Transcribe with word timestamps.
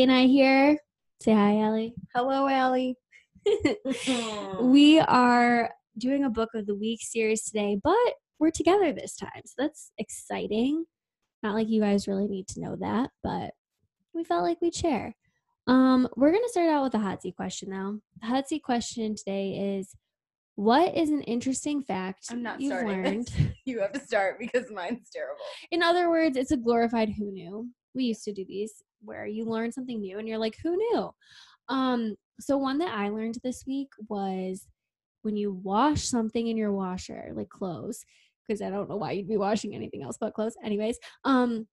Allie 0.00 0.04
and 0.04 0.12
I 0.12 0.26
here. 0.28 0.78
Say 1.20 1.34
hi, 1.34 1.60
Allie. 1.60 1.92
Hello, 2.14 2.48
Allie. 2.48 2.96
we 4.62 4.98
are 4.98 5.70
doing 5.98 6.24
a 6.24 6.30
book 6.30 6.48
of 6.54 6.66
the 6.66 6.74
week 6.74 7.00
series 7.02 7.42
today, 7.42 7.78
but 7.84 8.14
we're 8.38 8.50
together 8.50 8.94
this 8.94 9.14
time. 9.14 9.42
So 9.44 9.52
that's 9.58 9.92
exciting. 9.98 10.86
Not 11.42 11.52
like 11.52 11.68
you 11.68 11.82
guys 11.82 12.08
really 12.08 12.28
need 12.28 12.48
to 12.48 12.60
know 12.60 12.76
that, 12.76 13.10
but 13.22 13.50
we 14.14 14.24
felt 14.24 14.42
like 14.42 14.62
we'd 14.62 14.74
share. 14.74 15.14
Um, 15.66 16.08
we're 16.16 16.32
going 16.32 16.44
to 16.44 16.50
start 16.50 16.70
out 16.70 16.84
with 16.84 16.94
a 16.94 16.98
hot 16.98 17.20
seat 17.20 17.36
question 17.36 17.68
though. 17.68 17.98
The 18.22 18.26
hot 18.26 18.48
seat 18.48 18.62
question 18.62 19.14
today 19.14 19.76
is 19.76 19.94
what 20.54 20.96
is 20.96 21.10
an 21.10 21.20
interesting 21.24 21.82
fact 21.82 22.28
I'm 22.30 22.42
not 22.42 22.58
you've 22.58 22.72
learned? 22.72 23.30
You 23.66 23.80
have 23.80 23.92
to 23.92 24.00
start 24.00 24.38
because 24.38 24.70
mine's 24.70 25.10
terrible. 25.14 25.42
In 25.70 25.82
other 25.82 26.08
words, 26.08 26.38
it's 26.38 26.52
a 26.52 26.56
glorified 26.56 27.10
who 27.10 27.30
knew. 27.30 27.68
We 27.94 28.04
used 28.04 28.24
to 28.24 28.32
do 28.32 28.46
these 28.48 28.72
where 29.02 29.26
you 29.26 29.44
learn 29.44 29.72
something 29.72 30.00
new 30.00 30.18
and 30.18 30.28
you're 30.28 30.38
like, 30.38 30.56
who 30.62 30.76
knew? 30.76 31.10
Um, 31.68 32.16
so 32.38 32.56
one 32.56 32.78
that 32.78 32.94
I 32.94 33.08
learned 33.08 33.38
this 33.42 33.64
week 33.66 33.88
was 34.08 34.66
when 35.22 35.36
you 35.36 35.52
wash 35.52 36.04
something 36.04 36.46
in 36.48 36.56
your 36.56 36.72
washer, 36.72 37.30
like 37.34 37.48
clothes, 37.48 38.04
because 38.46 38.62
I 38.62 38.70
don't 38.70 38.88
know 38.88 38.96
why 38.96 39.12
you'd 39.12 39.28
be 39.28 39.36
washing 39.36 39.74
anything 39.74 40.02
else 40.02 40.16
but 40.18 40.34
clothes. 40.34 40.56
Anyways, 40.64 40.98
um, 41.24 41.66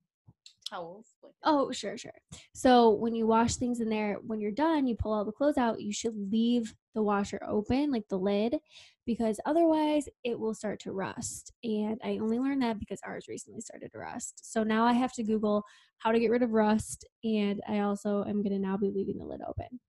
Towels. 0.70 1.16
like- 1.24 1.34
Oh, 1.44 1.72
sure, 1.72 1.98
sure. 1.98 2.14
So 2.54 2.90
when 2.92 3.16
you 3.16 3.26
wash 3.26 3.56
things 3.56 3.80
in 3.80 3.90
there, 3.90 4.16
when 4.26 4.40
you're 4.42 4.52
done, 4.52 4.86
you 4.88 4.96
pull 4.96 5.14
all 5.14 5.24
the 5.24 5.32
clothes 5.32 5.58
out, 5.58 5.82
you 5.82 5.94
should 5.94 6.16
leave 6.16 6.76
the 6.94 7.02
washer 7.04 7.40
open, 7.48 7.92
like 7.92 8.08
the 8.10 8.18
lid, 8.20 8.60
because 9.06 9.40
otherwise 9.46 10.10
it 10.24 10.38
will 10.38 10.54
start 10.54 10.80
to 10.82 10.92
rust. 10.92 11.54
And 11.64 12.00
I 12.04 12.18
only 12.18 12.40
learned 12.40 12.62
that 12.64 12.80
because 12.80 13.00
ours 13.06 13.28
recently 13.30 13.62
started 13.62 13.92
to 13.94 13.98
rust. 14.00 14.42
So 14.52 14.64
now 14.64 14.84
I 14.84 14.94
have 14.94 15.14
to 15.14 15.24
Google 15.24 15.64
how 16.00 16.12
to 16.12 16.20
get 16.20 16.32
rid 16.32 16.44
of 16.44 16.52
rust. 16.52 17.06
And 17.24 17.62
I 17.68 17.80
also 17.80 18.24
am 18.26 18.42
going 18.44 18.54
to 18.54 18.60
now 18.60 18.76
be 18.78 18.90
leaving 18.90 19.18
the 19.20 19.26
lid 19.26 19.42
open. 19.48 19.80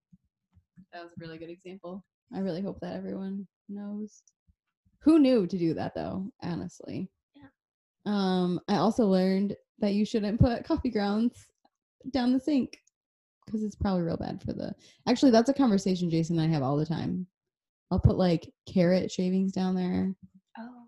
That 0.92 1.02
was 1.02 1.12
a 1.12 1.16
really 1.20 1.38
good 1.38 1.50
example. 1.50 2.04
I 2.32 2.40
really 2.40 2.62
hope 2.62 2.78
that 2.80 2.94
everyone 2.94 3.46
knows. 3.68 4.22
Who 5.00 5.18
knew 5.18 5.46
to 5.46 5.58
do 5.58 5.74
that 5.74 5.94
though, 5.94 6.30
honestly. 6.42 7.10
Um, 8.06 8.60
I 8.68 8.76
also 8.76 9.06
learned 9.06 9.56
that 9.80 9.92
you 9.94 10.04
shouldn't 10.04 10.40
put 10.40 10.64
coffee 10.64 10.90
grounds 10.90 11.46
down 12.10 12.32
the 12.32 12.40
sink 12.40 12.78
because 13.46 13.62
it's 13.62 13.76
probably 13.76 14.02
real 14.02 14.16
bad 14.16 14.42
for 14.42 14.52
the 14.52 14.74
actually 15.08 15.30
that's 15.30 15.48
a 15.48 15.54
conversation 15.54 16.10
Jason 16.10 16.38
and 16.38 16.50
I 16.50 16.54
have 16.54 16.62
all 16.62 16.76
the 16.76 16.86
time. 16.86 17.26
I'll 17.90 17.98
put 17.98 18.18
like 18.18 18.52
carrot 18.72 19.10
shavings 19.10 19.52
down 19.52 19.74
there. 19.74 20.14
Oh, 20.58 20.84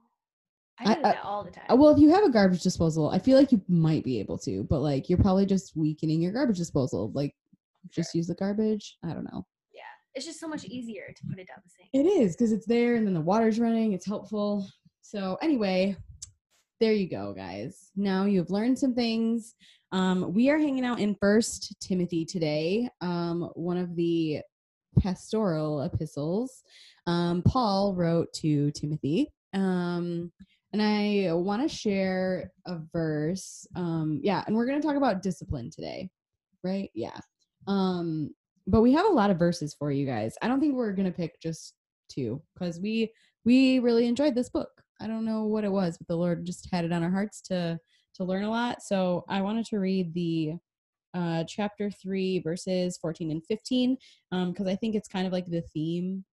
I- 0.81 0.85
do 0.85 0.91
I- 0.91 1.03
that 1.03 1.25
all 1.25 1.45
the 1.45 1.51
time. 1.51 1.65
Uh, 1.71 1.77
Well, 1.77 1.93
if 1.95 1.99
you 1.99 2.11
have 2.11 2.25
a 2.25 2.31
garbage 2.31 2.63
disposal, 2.63 3.09
I 3.11 3.19
feel 3.19 3.39
like 3.39 3.53
you 3.53 3.61
might 3.69 4.05
be 4.05 4.19
able 4.21 4.39
to, 4.39 4.65
but 4.65 4.81
like 4.81 5.09
you're 5.09 5.19
probably 5.19 5.47
just 5.47 5.77
weakening 5.77 6.21
your 6.23 6.33
garbage 6.33 6.59
disposal. 6.59 7.11
Like 7.15 7.35
just 7.91 8.15
use 8.15 8.27
the 8.27 8.35
garbage. 8.35 8.99
I 9.05 9.13
don't 9.15 9.25
know. 9.25 9.47
yeah, 9.75 9.81
it's 10.15 10.27
just 10.27 10.41
so 10.41 10.49
much 10.49 10.65
easier 10.65 11.13
to 11.17 11.23
put 11.29 11.39
it 11.39 11.49
down 11.49 11.59
the 11.65 11.71
sink. 11.71 11.89
It 11.93 12.07
is 12.09 12.35
because 12.37 12.53
it's 12.53 12.67
there 12.67 12.97
and 12.97 13.07
then 13.07 13.15
the 13.15 13.21
water's 13.21 13.59
running. 13.59 13.93
It's 13.95 14.07
helpful. 14.07 14.67
So 15.03 15.39
anyway, 15.41 15.97
there 16.81 16.93
you 16.95 17.09
go, 17.09 17.35
guys. 17.35 17.91
Now 17.95 18.25
you've 18.25 18.51
learned 18.51 18.79
some 18.79 18.95
things. 18.95 19.55
Um, 19.93 20.33
we 20.33 20.49
are 20.49 20.59
hanging 20.59 20.85
out 20.85 20.99
in 20.99 21.15
First 21.21 21.77
Timothy 21.81 22.25
today, 22.25 22.89
um, 23.01 23.51
one 23.55 23.77
of 23.77 23.95
the 23.97 24.41
pastoral 24.99 25.83
epistles. 25.83 26.63
Um, 27.07 27.43
Paul 27.43 27.95
wrote 27.95 28.33
to 28.35 28.71
Timothy. 28.71 29.31
Um, 29.53 30.33
and 30.73 30.81
I 30.81 31.33
want 31.33 31.63
to 31.63 31.69
share 31.69 32.51
a 32.67 32.79
verse. 32.93 33.67
Um, 33.77 34.21
yeah, 34.23 34.45
and 34.47 34.57
we're 34.57 34.67
going 34.67 34.81
to 34.81 34.87
talk 34.87 34.97
about 34.97 35.23
discipline 35.23 35.71
today, 35.71 36.09
right? 36.63 36.91
Yeah. 36.95 37.19
Um, 37.67 38.31
but 38.67 38.81
we 38.81 38.93
have 38.93 39.07
a 39.07 39.13
lot 39.13 39.31
of 39.31 39.39
verses 39.39 39.75
for 39.75 39.91
you 39.91 40.07
guys. 40.07 40.37
I 40.41 40.49
don't 40.49 40.61
think 40.61 40.77
we're 40.77 40.93
going 40.93 41.11
to 41.11 41.17
pick 41.17 41.41
just 41.43 41.75
two 42.09 42.41
because 42.55 42.81
we 42.81 43.13
we 43.45 43.81
really 43.81 44.07
enjoyed 44.07 44.35
this 44.35 44.49
book. 44.49 44.80
I 45.01 45.07
don't 45.07 45.25
know 45.25 45.45
what 45.45 45.65
it 45.65 45.73
was, 45.73 45.97
but 45.97 46.07
the 46.09 46.17
Lord 46.17 46.45
just 46.45 46.69
had 46.71 46.85
it 46.85 46.93
on 46.93 47.03
our 47.03 47.11
hearts 47.11 47.41
to 47.43 47.79
to 48.15 48.25
learn 48.25 48.45
a 48.45 48.51
lot. 48.51 48.83
So 48.83 49.25
I 49.29 49.41
wanted 49.41 49.67
to 49.67 49.79
read 49.79 50.13
the 50.15 50.55
uh, 51.15 51.45
chapter 51.45 51.91
three, 51.91 52.41
verses 52.41 52.99
fourteen 52.99 53.31
and 53.31 53.45
fifteen, 53.45 53.97
because 54.31 54.67
I 54.67 54.77
think 54.77 54.95
it's 54.95 55.09
kind 55.09 55.27
of 55.27 55.33
like 55.33 55.47
the 55.47 55.63
theme 55.75 56.25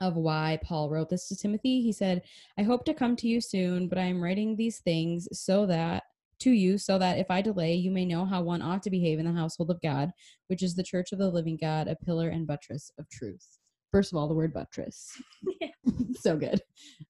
of 0.00 0.16
why 0.16 0.58
Paul 0.64 0.88
wrote 0.88 1.10
this 1.10 1.28
to 1.28 1.36
Timothy. 1.36 1.82
He 1.82 1.92
said, 1.92 2.22
"I 2.58 2.62
hope 2.62 2.84
to 2.86 2.94
come 2.94 3.16
to 3.16 3.28
you 3.28 3.40
soon, 3.40 3.88
but 3.88 3.98
I 3.98 4.04
am 4.04 4.22
writing 4.22 4.56
these 4.56 4.78
things 4.78 5.28
so 5.32 5.66
that." 5.66 6.04
To 6.44 6.52
you, 6.52 6.78
so 6.78 6.98
that 6.98 7.18
if 7.18 7.30
I 7.30 7.42
delay, 7.42 7.74
you 7.74 7.90
may 7.90 8.06
know 8.06 8.24
how 8.24 8.40
one 8.40 8.62
ought 8.62 8.82
to 8.84 8.90
behave 8.90 9.18
in 9.18 9.26
the 9.26 9.38
household 9.38 9.70
of 9.70 9.82
God, 9.82 10.10
which 10.46 10.62
is 10.62 10.74
the 10.74 10.82
church 10.82 11.12
of 11.12 11.18
the 11.18 11.28
living 11.28 11.58
God, 11.60 11.86
a 11.86 11.94
pillar 11.94 12.30
and 12.30 12.46
buttress 12.46 12.90
of 12.98 13.06
truth. 13.10 13.58
First 13.92 14.12
of 14.12 14.18
all, 14.18 14.28
the 14.28 14.34
word 14.34 14.52
buttress. 14.52 15.10
Yeah. 15.60 15.68
so 16.20 16.36
good. 16.36 16.60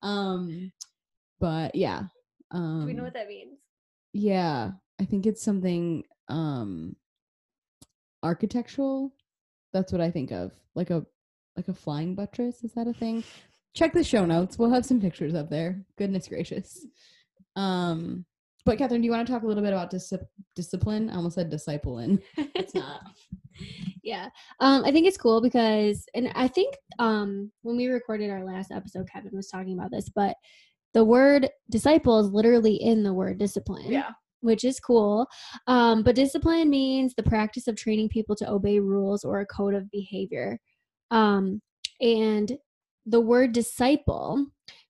Um 0.03 0.73
but 1.39 1.75
yeah. 1.75 2.05
Um 2.51 2.81
do 2.81 2.87
we 2.87 2.93
know 2.95 3.03
what 3.05 3.15
that 3.15 3.29
means? 3.29 3.59
Yeah, 4.13 4.73
I 5.01 5.05
think 5.05 5.27
it's 5.27 5.43
something 5.43 6.05
um 6.29 6.97
architectural. 8.23 9.13
That's 9.73 9.93
what 9.93 10.01
I 10.01 10.11
think 10.11 10.33
of. 10.33 10.53
Like 10.75 10.91
a 10.91 11.05
like 11.57 11.69
a 11.69 11.75
flying 11.75 12.15
buttress, 12.15 12.63
is 12.65 12.73
that 12.75 12.87
a 12.87 12.93
thing? 12.93 13.25
Check 13.75 13.93
the 13.93 14.03
show 14.05 14.25
notes. 14.25 14.59
We'll 14.59 14.71
have 14.71 14.87
some 14.87 15.01
pictures 15.01 15.35
up 15.35 15.51
there. 15.51 15.85
Goodness 15.97 16.29
gracious. 16.29 16.87
Um 17.57 18.25
but 18.67 18.79
Catherine, 18.79 19.01
do 19.01 19.07
you 19.07 19.13
want 19.13 19.27
to 19.27 19.33
talk 19.33 19.43
a 19.43 19.47
little 19.47 19.63
bit 19.63 19.73
about 19.73 19.91
dis- 19.91 20.13
discipline? 20.55 21.11
I 21.11 21.17
almost 21.17 21.35
said 21.37 21.51
discipline. 21.51 22.21
It's 22.37 22.75
not. 22.75 23.03
yeah 24.03 24.29
um 24.61 24.85
i 24.85 24.91
think 24.91 25.07
it's 25.07 25.19
cool 25.19 25.41
because 25.41 26.07
and 26.15 26.31
i 26.35 26.49
think 26.49 26.75
um 26.99 27.51
when 27.63 27.77
we 27.77 27.87
recorded 27.89 28.31
our 28.31 28.45
last 28.45 28.71
episode 28.73 29.09
kevin 29.13 29.31
was 29.35 29.49
talking 29.49 29.79
about 29.79 29.91
this 29.91 30.09
but 30.09 30.35
the 30.95 31.05
word 31.05 31.49
disciple 31.71 32.19
is 32.21 32.31
literally 32.31 32.75
in 32.77 33.03
the 33.03 33.13
word 33.13 33.39
discipline 33.39 33.91
Yeah. 33.93 34.11
which 34.41 34.65
is 34.65 34.81
cool 34.81 35.27
um 35.67 36.03
but 36.03 36.15
discipline 36.15 36.71
means 36.71 37.15
the 37.15 37.23
practice 37.23 37.67
of 37.69 37.77
training 37.77 38.09
people 38.09 38.35
to 38.37 38.51
obey 38.51 38.81
rules 38.81 39.25
or 39.25 39.41
a 39.41 39.47
code 39.47 39.75
of 39.75 39.91
behavior 39.91 40.59
um 41.11 41.61
and 42.01 42.57
the 43.07 43.21
word 43.21 43.53
disciple 43.53 44.47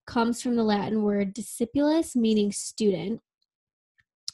comes 0.07 0.41
from 0.43 0.55
the 0.57 0.65
latin 0.65 1.03
word 1.03 1.35
discipulus 1.35 2.15
meaning 2.15 2.53
student 2.53 3.21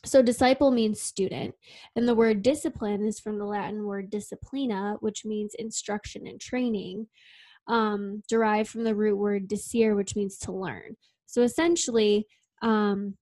so 0.07 0.23
disciple 0.23 0.71
means 0.71 1.01
student 1.01 1.55
and 1.97 2.09
the 2.09 2.15
word 2.15 2.43
discipline 2.43 3.05
is 3.05 3.21
from 3.21 3.39
the 3.39 3.45
Latin 3.45 3.85
word 3.85 4.11
disciplina, 4.11 4.97
which 5.01 5.25
means 5.25 5.55
instruction 5.59 6.27
and 6.27 6.41
training, 6.41 7.07
um, 7.69 8.23
derived 8.29 8.69
from 8.69 8.85
the 8.85 8.95
root 8.95 9.17
word 9.17 9.49
discere, 9.49 9.95
which 9.95 10.17
means 10.17 10.39
to 10.39 10.53
learn. 10.53 10.97
So 11.27 11.43
essentially, 11.43 12.27
um, 12.63 13.17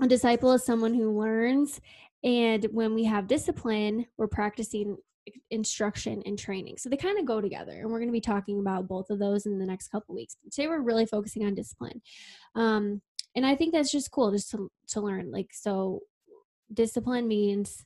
a 0.00 0.06
disciple 0.06 0.52
is 0.52 0.64
someone 0.64 0.94
who 0.94 1.18
learns, 1.18 1.80
and 2.22 2.64
when 2.72 2.94
we 2.94 3.04
have 3.04 3.26
discipline, 3.26 4.06
we're 4.16 4.28
practicing 4.28 4.96
instruction 5.50 6.22
and 6.26 6.38
training. 6.38 6.76
So 6.78 6.88
they 6.88 6.96
kind 6.96 7.18
of 7.18 7.26
go 7.26 7.40
together, 7.40 7.72
and 7.72 7.90
we're 7.90 7.98
going 7.98 8.08
to 8.08 8.12
be 8.12 8.20
talking 8.20 8.60
about 8.60 8.88
both 8.88 9.10
of 9.10 9.18
those 9.18 9.46
in 9.46 9.58
the 9.58 9.66
next 9.66 9.88
couple 9.88 10.14
weeks. 10.14 10.36
Today 10.50 10.68
we're 10.68 10.80
really 10.80 11.06
focusing 11.06 11.44
on 11.44 11.54
discipline. 11.54 12.00
Um, 12.54 13.02
and 13.34 13.44
I 13.44 13.54
think 13.56 13.72
that's 13.72 13.90
just 13.90 14.10
cool 14.10 14.30
just 14.30 14.50
to 14.50 14.70
to 14.88 15.00
learn. 15.00 15.30
Like 15.30 15.50
so 15.52 16.00
discipline 16.72 17.28
means 17.28 17.84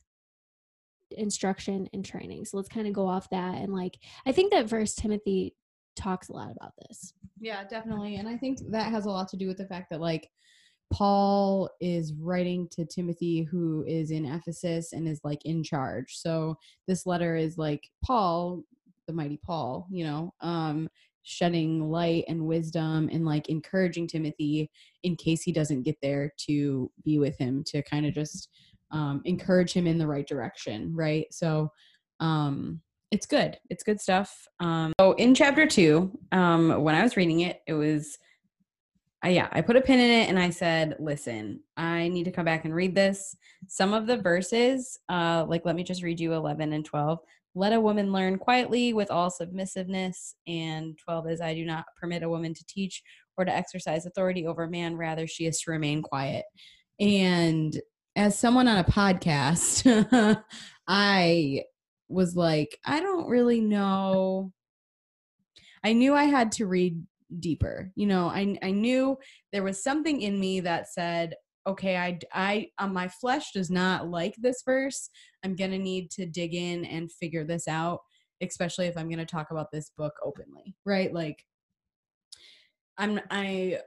instruction 1.11 1.89
and 1.93 2.05
training. 2.05 2.45
So 2.45 2.57
let's 2.57 2.69
kind 2.69 2.87
of 2.87 2.93
go 2.93 3.07
off 3.07 3.29
that 3.31 3.55
and 3.55 3.73
like 3.73 3.97
I 4.25 4.31
think 4.31 4.51
that 4.51 4.69
verse 4.69 4.95
Timothy 4.95 5.55
talks 5.95 6.29
a 6.29 6.33
lot 6.33 6.51
about 6.51 6.73
this. 6.87 7.13
Yeah, 7.39 7.63
definitely. 7.67 8.15
And 8.15 8.27
I 8.27 8.37
think 8.37 8.59
that 8.69 8.91
has 8.91 9.05
a 9.05 9.09
lot 9.09 9.27
to 9.29 9.37
do 9.37 9.47
with 9.47 9.57
the 9.57 9.65
fact 9.65 9.89
that 9.89 10.01
like 10.01 10.29
Paul 10.91 11.69
is 11.81 12.13
writing 12.13 12.67
to 12.71 12.85
Timothy 12.85 13.43
who 13.43 13.83
is 13.87 14.11
in 14.11 14.25
Ephesus 14.25 14.93
and 14.93 15.07
is 15.07 15.21
like 15.23 15.45
in 15.45 15.63
charge. 15.63 16.17
So 16.17 16.57
this 16.87 17.05
letter 17.05 17.35
is 17.35 17.57
like 17.57 17.89
Paul, 18.03 18.63
the 19.07 19.13
mighty 19.13 19.37
Paul, 19.37 19.87
you 19.91 20.03
know, 20.05 20.33
um 20.41 20.89
shedding 21.29 21.89
light 21.89 22.25
and 22.27 22.45
wisdom 22.45 23.09
and 23.11 23.25
like 23.25 23.49
encouraging 23.49 24.07
Timothy 24.07 24.69
in 25.03 25.15
case 25.15 25.43
he 25.43 25.51
doesn't 25.51 25.83
get 25.83 25.97
there 26.01 26.33
to 26.47 26.91
be 27.03 27.19
with 27.19 27.37
him 27.37 27.63
to 27.67 27.83
kind 27.83 28.05
of 28.05 28.13
just 28.13 28.49
um 28.91 29.21
encourage 29.25 29.71
him 29.71 29.85
in 29.85 29.97
the 29.97 30.07
right 30.07 30.27
direction, 30.27 30.93
right? 30.95 31.27
So 31.31 31.71
um 32.19 32.81
it's 33.11 33.25
good. 33.25 33.57
It's 33.69 33.83
good 33.83 33.99
stuff. 33.99 34.47
Um, 34.59 34.93
so 34.99 35.13
in 35.13 35.33
chapter 35.33 35.65
two, 35.65 36.11
um, 36.31 36.83
when 36.83 36.95
I 36.95 37.03
was 37.03 37.17
reading 37.17 37.41
it, 37.41 37.61
it 37.65 37.73
was, 37.73 38.19
I, 39.23 39.29
yeah, 39.29 39.49
I 39.51 39.61
put 39.61 39.75
a 39.75 39.81
pin 39.81 39.99
in 39.99 40.11
it 40.11 40.29
and 40.29 40.37
I 40.37 40.51
said, 40.51 40.95
listen, 40.99 41.61
I 41.75 42.07
need 42.07 42.25
to 42.25 42.31
come 42.31 42.45
back 42.45 42.65
and 42.65 42.73
read 42.73 42.95
this. 42.95 43.35
Some 43.67 43.93
of 43.93 44.05
the 44.05 44.17
verses, 44.17 44.99
uh, 45.09 45.45
like 45.47 45.65
let 45.65 45.75
me 45.75 45.83
just 45.83 46.03
read 46.03 46.19
you 46.19 46.33
11 46.33 46.71
and 46.71 46.85
12. 46.85 47.19
Let 47.59 47.73
a 47.73 47.81
woman 47.81 48.13
learn 48.13 48.37
quietly 48.37 48.93
with 48.93 49.11
all 49.11 49.29
submissiveness. 49.29 50.33
And 50.47 50.97
12 51.03 51.29
is, 51.31 51.41
I 51.41 51.53
do 51.53 51.65
not 51.65 51.83
permit 51.99 52.23
a 52.23 52.29
woman 52.29 52.53
to 52.53 52.65
teach 52.65 53.03
or 53.37 53.43
to 53.43 53.53
exercise 53.53 54.05
authority 54.05 54.47
over 54.47 54.63
a 54.63 54.69
man. 54.69 54.95
Rather, 54.95 55.27
she 55.27 55.45
is 55.45 55.59
to 55.61 55.71
remain 55.71 56.01
quiet. 56.01 56.45
And 57.01 57.77
as 58.15 58.39
someone 58.39 58.69
on 58.69 58.77
a 58.77 58.85
podcast, 58.85 60.41
I 60.87 61.63
was 62.07 62.33
like, 62.33 62.79
I 62.85 63.01
don't 63.01 63.27
really 63.27 63.59
know. 63.59 64.53
I 65.83 65.91
knew 65.91 66.13
I 66.13 66.23
had 66.23 66.53
to 66.53 66.65
read 66.65 67.03
deeper. 67.41 67.91
You 67.95 68.07
know, 68.07 68.27
I 68.29 68.57
I 68.63 68.71
knew 68.71 69.17
there 69.51 69.63
was 69.63 69.83
something 69.83 70.21
in 70.21 70.39
me 70.39 70.61
that 70.61 70.87
said, 70.87 71.35
okay, 71.67 71.97
I 71.97 72.19
I 72.33 72.67
um, 72.77 72.93
my 72.93 73.07
flesh 73.07 73.51
does 73.51 73.69
not 73.69 74.09
like 74.09 74.35
this 74.37 74.63
verse. 74.65 75.09
I'm 75.43 75.55
to 75.71 75.77
need 75.79 76.11
to 76.11 76.25
dig 76.25 76.53
in 76.55 76.85
and 76.85 77.11
figure 77.11 77.43
this 77.43 77.67
out, 77.67 77.99
especially 78.41 78.87
if 78.87 78.97
I'm 78.97 79.07
to 79.19 79.25
talk 79.25 79.51
about 79.51 79.71
this 79.71 79.91
book 79.97 80.13
openly, 80.23 80.75
right? 80.85 81.13
Like 81.13 81.43
I'm 82.97 83.19
I 83.29 83.79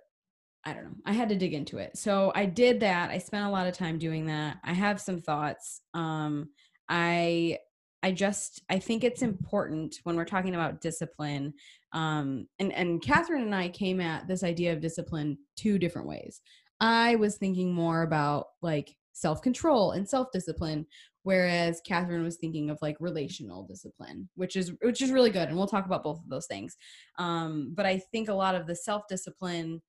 I 0.64 0.74
don't 0.74 0.84
know. 0.84 0.96
I 1.06 1.12
had 1.12 1.28
to 1.30 1.36
dig 1.36 1.54
into 1.54 1.78
it. 1.78 1.96
So 1.96 2.32
I 2.34 2.46
did 2.46 2.80
that. 2.80 3.10
I 3.10 3.19
spent 3.19 3.46
a 3.46 3.50
lot 3.50 3.66
of 3.66 3.76
time 3.76 3.98
doing 3.98 4.26
that. 4.26 4.58
I 4.64 4.72
have 4.72 5.00
some 5.00 5.20
thoughts. 5.20 5.80
Um 5.94 6.50
I 6.88 7.58
I 8.02 8.12
just 8.12 8.62
I 8.68 8.78
think 8.78 9.04
it's 9.04 9.22
important 9.22 10.00
when 10.04 10.16
we're 10.16 10.25
talking 10.25 10.54
about 10.54 10.80
discipline. 10.80 11.54
Um, 11.92 12.48
and 12.58 12.72
and 12.72 13.00
Catherine 13.02 13.42
and 13.42 13.54
I 13.54 13.68
came 13.68 14.00
at 14.00 14.26
this 14.26 14.42
idea 14.42 14.72
of 14.72 14.80
discipline 14.80 15.38
two 15.56 15.78
different 15.78 16.08
ways. 16.08 16.40
I 16.82 17.14
was 17.14 17.37
thinking 17.37 17.73
more 17.73 18.02
about 18.02 18.46
like 18.61 18.94
self 19.12 19.40
control 19.40 19.93
and 19.93 20.06
self 20.06 20.29
discipline, 20.32 20.87
whereas 21.23 21.81
Catherine 21.87 22.25
was 22.25 22.37
thinking 22.37 22.69
of 22.69 22.79
like 22.82 22.96
relational 23.00 23.64
discipline, 23.64 24.29
which 24.34 24.56
is 24.56 24.73
which 24.82 25.00
is 25.00 25.12
really 25.12 25.31
good, 25.31 25.49
and 25.49 25.56
we'll 25.56 25.67
talk 25.67 25.87
about 25.87 26.02
both 26.02 26.19
of 26.19 26.29
those 26.29 26.46
things. 26.46 26.76
Um, 27.19 27.73
but 27.75 27.87
I 27.87 27.99
think 27.99 28.29
a 28.29 28.34
lot 28.34 28.55
of 28.56 28.67
the 28.67 28.76
self 28.76 29.05
discipline 29.08 29.81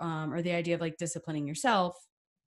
um, 0.00 0.32
or 0.34 0.42
the 0.42 0.52
idea 0.52 0.74
of 0.74 0.80
like 0.80 0.96
disciplining 0.98 1.46
yourself 1.46 1.94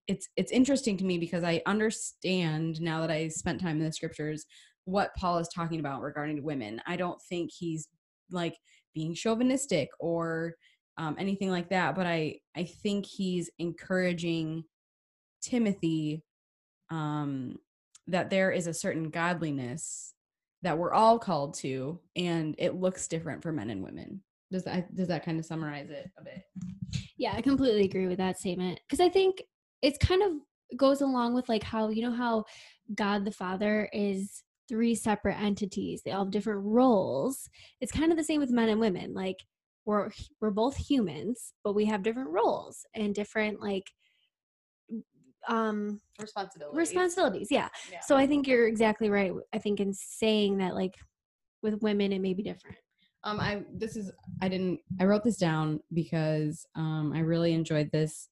it's 0.07 0.27
it's 0.35 0.51
interesting 0.51 0.97
to 0.97 1.05
me 1.05 1.17
because 1.17 1.43
I 1.43 1.61
understand 1.65 2.81
now 2.81 3.01
that 3.01 3.11
I 3.11 3.29
spent 3.29 3.61
time 3.61 3.79
in 3.79 3.85
the 3.85 3.93
scriptures 3.93 4.45
what 4.85 5.15
Paul 5.15 5.37
is 5.37 5.47
talking 5.47 5.79
about 5.79 6.01
regarding 6.01 6.43
women. 6.43 6.81
I 6.85 6.97
don't 6.97 7.21
think 7.29 7.51
he's 7.53 7.87
like 8.31 8.57
being 8.93 9.13
chauvinistic 9.13 9.89
or 9.99 10.55
um, 10.97 11.15
anything 11.17 11.49
like 11.49 11.69
that, 11.69 11.95
but 11.95 12.05
I 12.05 12.39
I 12.55 12.63
think 12.63 13.05
he's 13.05 13.49
encouraging 13.59 14.63
Timothy 15.41 16.23
um, 16.89 17.57
that 18.07 18.29
there 18.29 18.51
is 18.51 18.67
a 18.67 18.73
certain 18.73 19.09
godliness 19.09 20.13
that 20.61 20.77
we're 20.77 20.93
all 20.93 21.19
called 21.19 21.55
to, 21.55 21.99
and 22.15 22.55
it 22.57 22.75
looks 22.75 23.07
different 23.07 23.43
for 23.43 23.51
men 23.51 23.69
and 23.69 23.83
women. 23.83 24.21
Does 24.51 24.63
that 24.65 24.95
does 24.95 25.07
that 25.07 25.25
kind 25.25 25.39
of 25.39 25.45
summarize 25.45 25.89
it 25.89 26.11
a 26.17 26.23
bit? 26.23 26.43
Yeah, 27.17 27.33
I 27.35 27.41
completely 27.41 27.85
agree 27.85 28.07
with 28.07 28.19
that 28.19 28.39
statement 28.39 28.79
because 28.87 28.99
I 28.99 29.09
think 29.09 29.43
it's 29.81 29.97
kind 29.97 30.21
of 30.21 30.31
goes 30.77 31.01
along 31.01 31.33
with 31.33 31.49
like 31.49 31.63
how 31.63 31.89
you 31.89 32.03
know 32.03 32.15
how 32.15 32.45
God 32.93 33.25
the 33.25 33.31
Father 33.31 33.89
is 33.93 34.43
three 34.69 34.95
separate 34.95 35.39
entities. 35.39 36.01
They 36.03 36.11
all 36.11 36.25
have 36.25 36.31
different 36.31 36.61
roles. 36.63 37.49
It's 37.81 37.91
kind 37.91 38.11
of 38.11 38.17
the 38.17 38.23
same 38.23 38.39
with 38.39 38.51
men 38.51 38.69
and 38.69 38.79
women. 38.79 39.13
Like 39.13 39.37
we're 39.85 40.09
we're 40.41 40.51
both 40.51 40.75
humans, 40.77 41.53
but 41.63 41.73
we 41.73 41.85
have 41.85 42.03
different 42.03 42.29
roles 42.29 42.85
and 42.95 43.13
different 43.13 43.61
like 43.61 43.89
um 45.49 45.99
responsibilities. 46.19 46.77
responsibilities. 46.77 47.47
Yeah. 47.51 47.67
Yeah. 47.91 47.99
So 48.01 48.15
I 48.15 48.25
think 48.25 48.47
you're 48.47 48.67
exactly 48.67 49.09
right. 49.09 49.31
I 49.53 49.57
think 49.57 49.79
in 49.79 49.93
saying 49.93 50.57
that 50.57 50.75
like 50.75 50.95
with 51.61 51.81
women 51.81 52.13
it 52.13 52.21
may 52.21 52.33
be 52.33 52.43
different. 52.43 52.77
Um, 53.25 53.39
I 53.39 53.63
this 53.73 53.95
is 53.95 54.11
I 54.41 54.49
didn't 54.49 54.79
I 54.99 55.05
wrote 55.05 55.23
this 55.23 55.37
down 55.37 55.79
because 55.93 56.65
um 56.75 57.13
I 57.13 57.19
really 57.19 57.53
enjoyed 57.53 57.89
this 57.91 58.29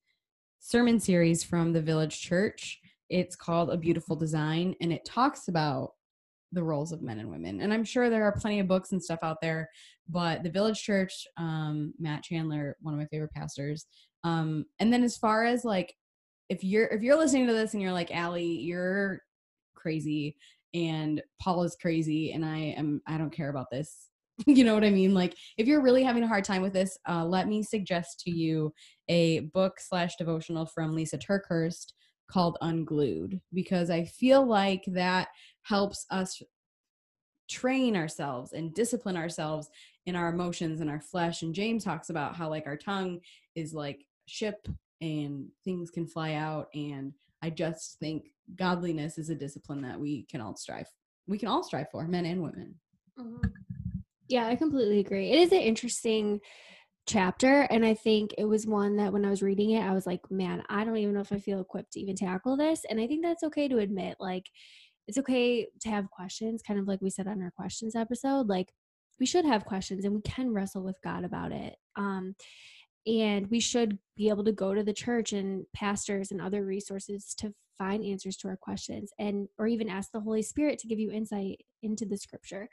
sermon 0.59 0.99
series 0.99 1.43
from 1.43 1.73
the 1.73 1.81
Village 1.81 2.21
Church. 2.21 2.79
It's 3.09 3.35
called 3.35 3.71
A 3.71 3.77
Beautiful 3.77 4.15
Design, 4.15 4.75
and 4.79 4.93
it 4.93 5.03
talks 5.05 5.47
about 5.49 5.93
the 6.51 6.63
roles 6.63 6.91
of 6.91 7.01
men 7.01 7.19
and 7.19 7.29
women. 7.29 7.61
And 7.61 7.73
I'm 7.73 7.83
sure 7.83 8.09
there 8.09 8.23
are 8.23 8.31
plenty 8.37 8.59
of 8.59 8.67
books 8.67 8.91
and 8.91 9.03
stuff 9.03 9.19
out 9.23 9.37
there, 9.41 9.69
but 10.09 10.43
the 10.43 10.49
Village 10.49 10.81
Church, 10.81 11.25
um, 11.37 11.93
Matt 11.99 12.23
Chandler, 12.23 12.75
one 12.81 12.93
of 12.93 12.99
my 12.99 13.05
favorite 13.07 13.31
pastors. 13.31 13.85
Um, 14.23 14.65
and 14.79 14.91
then 14.91 15.03
as 15.03 15.17
far 15.17 15.45
as 15.45 15.63
like, 15.63 15.93
if 16.49 16.63
you're 16.63 16.87
if 16.87 17.01
you're 17.01 17.17
listening 17.17 17.47
to 17.47 17.53
this 17.53 17.73
and 17.73 17.81
you're 17.81 17.93
like, 17.93 18.13
Allie, 18.13 18.43
you're 18.43 19.21
crazy, 19.73 20.35
and 20.73 21.21
Paul 21.41 21.63
is 21.63 21.77
crazy, 21.81 22.33
and 22.33 22.45
I 22.45 22.75
am 22.77 23.01
I 23.07 23.17
don't 23.17 23.33
care 23.33 23.49
about 23.49 23.67
this. 23.71 24.09
you 24.45 24.63
know 24.63 24.73
what 24.73 24.83
I 24.83 24.89
mean? 24.89 25.13
Like, 25.13 25.35
if 25.57 25.67
you're 25.67 25.81
really 25.81 26.03
having 26.03 26.23
a 26.23 26.27
hard 26.27 26.43
time 26.43 26.61
with 26.61 26.73
this, 26.73 26.97
uh, 27.07 27.25
let 27.25 27.47
me 27.47 27.63
suggest 27.63 28.19
to 28.21 28.31
you 28.31 28.73
a 29.07 29.41
book 29.53 29.79
slash 29.79 30.15
devotional 30.17 30.65
from 30.65 30.93
Lisa 30.93 31.17
TerKeurst 31.17 31.93
called 32.29 32.57
Unglued 32.61 33.39
because 33.53 33.89
I 33.89 34.05
feel 34.05 34.45
like 34.45 34.83
that 34.87 35.27
helps 35.63 36.05
us 36.09 36.41
train 37.49 37.97
ourselves 37.97 38.53
and 38.53 38.73
discipline 38.73 39.17
ourselves 39.17 39.69
in 40.05 40.15
our 40.15 40.29
emotions 40.29 40.79
and 40.81 40.89
our 40.89 41.01
flesh. 41.01 41.41
And 41.41 41.53
James 41.53 41.83
talks 41.83 42.09
about 42.09 42.35
how 42.35 42.49
like 42.49 42.65
our 42.65 42.77
tongue 42.77 43.19
is 43.55 43.73
like 43.73 44.05
ship 44.25 44.67
and 45.01 45.47
things 45.65 45.91
can 45.91 46.07
fly 46.07 46.33
out. 46.33 46.67
And 46.73 47.13
I 47.41 47.49
just 47.49 47.99
think 47.99 48.29
godliness 48.55 49.17
is 49.17 49.29
a 49.29 49.35
discipline 49.35 49.81
that 49.81 49.99
we 49.99 50.23
can 50.23 50.41
all 50.41 50.55
strive. 50.55 50.87
We 51.27 51.37
can 51.37 51.49
all 51.49 51.63
strive 51.63 51.89
for, 51.91 52.07
men 52.07 52.25
and 52.25 52.41
women. 52.41 52.75
Mm-hmm. 53.19 53.49
Yeah, 54.29 54.47
I 54.47 54.55
completely 54.55 54.99
agree. 54.99 55.31
It 55.31 55.39
is 55.39 55.51
an 55.51 55.59
interesting 55.59 56.39
chapter 57.07 57.61
and 57.71 57.83
I 57.83 57.95
think 57.95 58.33
it 58.37 58.45
was 58.45 58.67
one 58.67 58.95
that 58.97 59.11
when 59.11 59.25
I 59.25 59.29
was 59.29 59.41
reading 59.41 59.71
it 59.71 59.81
I 59.81 59.93
was 59.93 60.05
like, 60.05 60.29
man, 60.29 60.63
I 60.69 60.83
don't 60.83 60.97
even 60.97 61.15
know 61.15 61.21
if 61.21 61.33
I 61.33 61.39
feel 61.39 61.59
equipped 61.59 61.93
to 61.93 61.99
even 61.99 62.15
tackle 62.15 62.55
this 62.55 62.83
and 62.89 63.01
I 63.01 63.07
think 63.07 63.23
that's 63.23 63.43
okay 63.43 63.67
to 63.67 63.79
admit 63.79 64.17
like 64.19 64.45
it's 65.07 65.17
okay 65.17 65.67
to 65.81 65.89
have 65.89 66.09
questions 66.09 66.61
kind 66.65 66.79
of 66.79 66.87
like 66.87 67.01
we 67.01 67.09
said 67.09 67.27
on 67.27 67.41
our 67.41 67.51
questions 67.51 67.95
episode 67.95 68.47
like 68.47 68.71
we 69.21 69.25
should 69.25 69.45
have 69.45 69.65
questions 69.65 70.03
and 70.03 70.15
we 70.15 70.21
can 70.21 70.51
wrestle 70.51 70.83
with 70.83 70.97
God 71.03 71.23
about 71.23 71.51
it. 71.51 71.75
Um 71.95 72.35
and 73.07 73.47
we 73.49 73.59
should 73.59 73.97
be 74.15 74.29
able 74.29 74.43
to 74.43 74.51
go 74.51 74.73
to 74.73 74.83
the 74.83 74.93
church 74.93 75.33
and 75.33 75.65
pastors 75.73 76.31
and 76.31 76.39
other 76.39 76.65
resources 76.65 77.33
to 77.39 77.53
find 77.77 78.05
answers 78.05 78.37
to 78.37 78.47
our 78.47 78.57
questions 78.57 79.11
and 79.17 79.47
or 79.57 79.65
even 79.65 79.89
ask 79.89 80.11
the 80.11 80.19
holy 80.19 80.43
spirit 80.43 80.77
to 80.77 80.87
give 80.87 80.99
you 80.99 81.11
insight 81.11 81.59
into 81.81 82.05
the 82.05 82.17
scripture. 82.17 82.67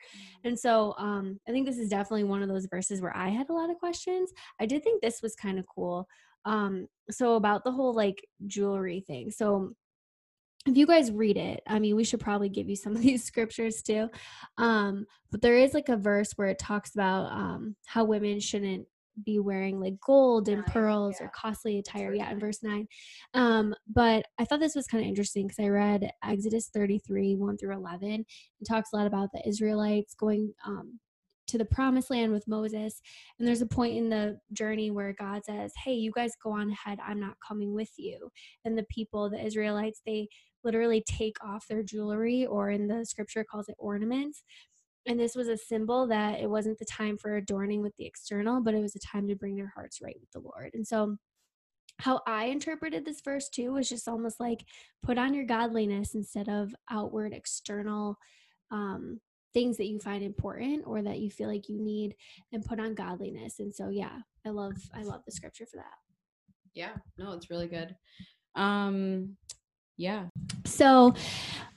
And 0.44 0.58
so 0.58 0.94
um, 0.98 1.38
i 1.48 1.50
think 1.50 1.66
this 1.66 1.78
is 1.78 1.88
definitely 1.88 2.24
one 2.24 2.42
of 2.42 2.48
those 2.48 2.66
verses 2.66 3.00
where 3.00 3.16
i 3.16 3.28
had 3.28 3.48
a 3.50 3.54
lot 3.54 3.70
of 3.70 3.78
questions. 3.78 4.32
I 4.60 4.66
did 4.66 4.82
think 4.82 5.00
this 5.02 5.20
was 5.22 5.34
kind 5.34 5.58
of 5.58 5.66
cool 5.66 6.08
um, 6.44 6.88
so 7.10 7.34
about 7.34 7.64
the 7.64 7.72
whole 7.72 7.94
like 7.94 8.26
jewelry 8.46 9.04
thing. 9.06 9.30
So 9.30 9.74
if 10.68 10.76
you 10.76 10.86
guys 10.86 11.10
read 11.10 11.36
it 11.36 11.62
i 11.66 11.78
mean 11.78 11.96
we 11.96 12.04
should 12.04 12.20
probably 12.20 12.48
give 12.48 12.68
you 12.68 12.76
some 12.76 12.94
of 12.94 13.02
these 13.08 13.24
scriptures 13.24 13.82
too. 13.82 14.08
Um, 14.56 15.06
but 15.30 15.42
there 15.42 15.58
is 15.58 15.74
like 15.74 15.88
a 15.88 15.96
verse 15.96 16.32
where 16.36 16.48
it 16.48 16.58
talks 16.58 16.94
about 16.94 17.30
um, 17.32 17.76
how 17.86 18.04
women 18.04 18.40
shouldn't 18.40 18.86
be 19.24 19.38
wearing 19.38 19.80
like 19.80 19.94
gold 20.00 20.48
and 20.48 20.58
Nine, 20.58 20.72
pearls 20.72 21.16
yeah. 21.18 21.26
or 21.26 21.32
costly 21.34 21.78
attire. 21.78 22.14
yeah 22.14 22.30
in 22.30 22.38
verse 22.38 22.62
9 22.62 22.86
um 23.34 23.74
but 23.92 24.24
i 24.38 24.44
thought 24.44 24.60
this 24.60 24.76
was 24.76 24.86
kind 24.86 25.02
of 25.02 25.08
interesting 25.08 25.46
because 25.46 25.58
i 25.64 25.68
read 25.68 26.10
exodus 26.22 26.70
33 26.72 27.34
1 27.34 27.58
through 27.58 27.74
11 27.74 28.24
it 28.60 28.64
talks 28.64 28.90
a 28.92 28.96
lot 28.96 29.08
about 29.08 29.30
the 29.32 29.46
israelites 29.46 30.14
going 30.14 30.52
um 30.64 31.00
to 31.48 31.58
the 31.58 31.64
promised 31.64 32.10
land 32.10 32.30
with 32.30 32.46
moses. 32.46 33.00
And 33.38 33.48
there's 33.48 33.62
a 33.62 33.66
point 33.66 33.96
in 33.96 34.08
the 34.08 34.38
journey 34.52 34.90
where 34.90 35.14
god 35.18 35.44
says 35.44 35.72
hey 35.84 35.94
you 35.94 36.12
guys 36.12 36.32
go 36.42 36.52
on 36.52 36.70
ahead. 36.70 36.98
I'm 37.04 37.18
not 37.18 37.36
coming 37.46 37.74
with 37.74 37.90
you. 37.96 38.30
And 38.64 38.76
the 38.76 38.86
people 38.90 39.28
the 39.30 39.44
israelites 39.44 40.02
they 40.06 40.28
literally 40.68 41.02
take 41.06 41.36
off 41.42 41.66
their 41.66 41.82
jewelry 41.82 42.44
or 42.46 42.70
in 42.70 42.86
the 42.86 43.04
scripture 43.06 43.42
calls 43.42 43.68
it 43.68 43.74
ornaments 43.78 44.42
and 45.08 45.18
this 45.18 45.34
was 45.34 45.48
a 45.48 45.56
symbol 45.56 46.06
that 46.08 46.38
it 46.38 46.50
wasn't 46.50 46.78
the 46.78 46.84
time 46.84 47.16
for 47.16 47.36
adorning 47.36 47.80
with 47.80 47.96
the 47.96 48.04
external, 48.04 48.60
but 48.62 48.74
it 48.74 48.82
was 48.82 48.94
a 48.94 49.00
time 49.00 49.26
to 49.28 49.34
bring 49.34 49.56
their 49.56 49.72
hearts 49.74 50.00
right 50.02 50.16
with 50.20 50.30
the 50.32 50.40
Lord. 50.40 50.72
And 50.74 50.86
so, 50.86 51.16
how 52.00 52.20
I 52.28 52.44
interpreted 52.44 53.04
this 53.04 53.22
verse 53.22 53.48
too 53.48 53.72
was 53.72 53.88
just 53.88 54.06
almost 54.06 54.38
like 54.38 54.64
put 55.02 55.18
on 55.18 55.34
your 55.34 55.46
godliness 55.46 56.14
instead 56.14 56.48
of 56.48 56.72
outward 56.90 57.32
external 57.32 58.18
um, 58.70 59.18
things 59.52 59.78
that 59.78 59.86
you 59.86 59.98
find 59.98 60.22
important 60.22 60.84
or 60.86 61.02
that 61.02 61.18
you 61.18 61.30
feel 61.30 61.48
like 61.48 61.68
you 61.68 61.80
need, 61.80 62.14
and 62.52 62.64
put 62.64 62.78
on 62.78 62.94
godliness. 62.94 63.60
And 63.60 63.74
so, 63.74 63.88
yeah, 63.88 64.18
I 64.46 64.50
love 64.50 64.74
I 64.94 65.02
love 65.02 65.22
the 65.24 65.32
scripture 65.32 65.66
for 65.66 65.78
that. 65.78 65.96
Yeah, 66.74 66.96
no, 67.16 67.32
it's 67.32 67.50
really 67.50 67.68
good. 67.68 67.96
Um, 68.54 69.36
yeah, 69.98 70.26
So, 70.64 71.14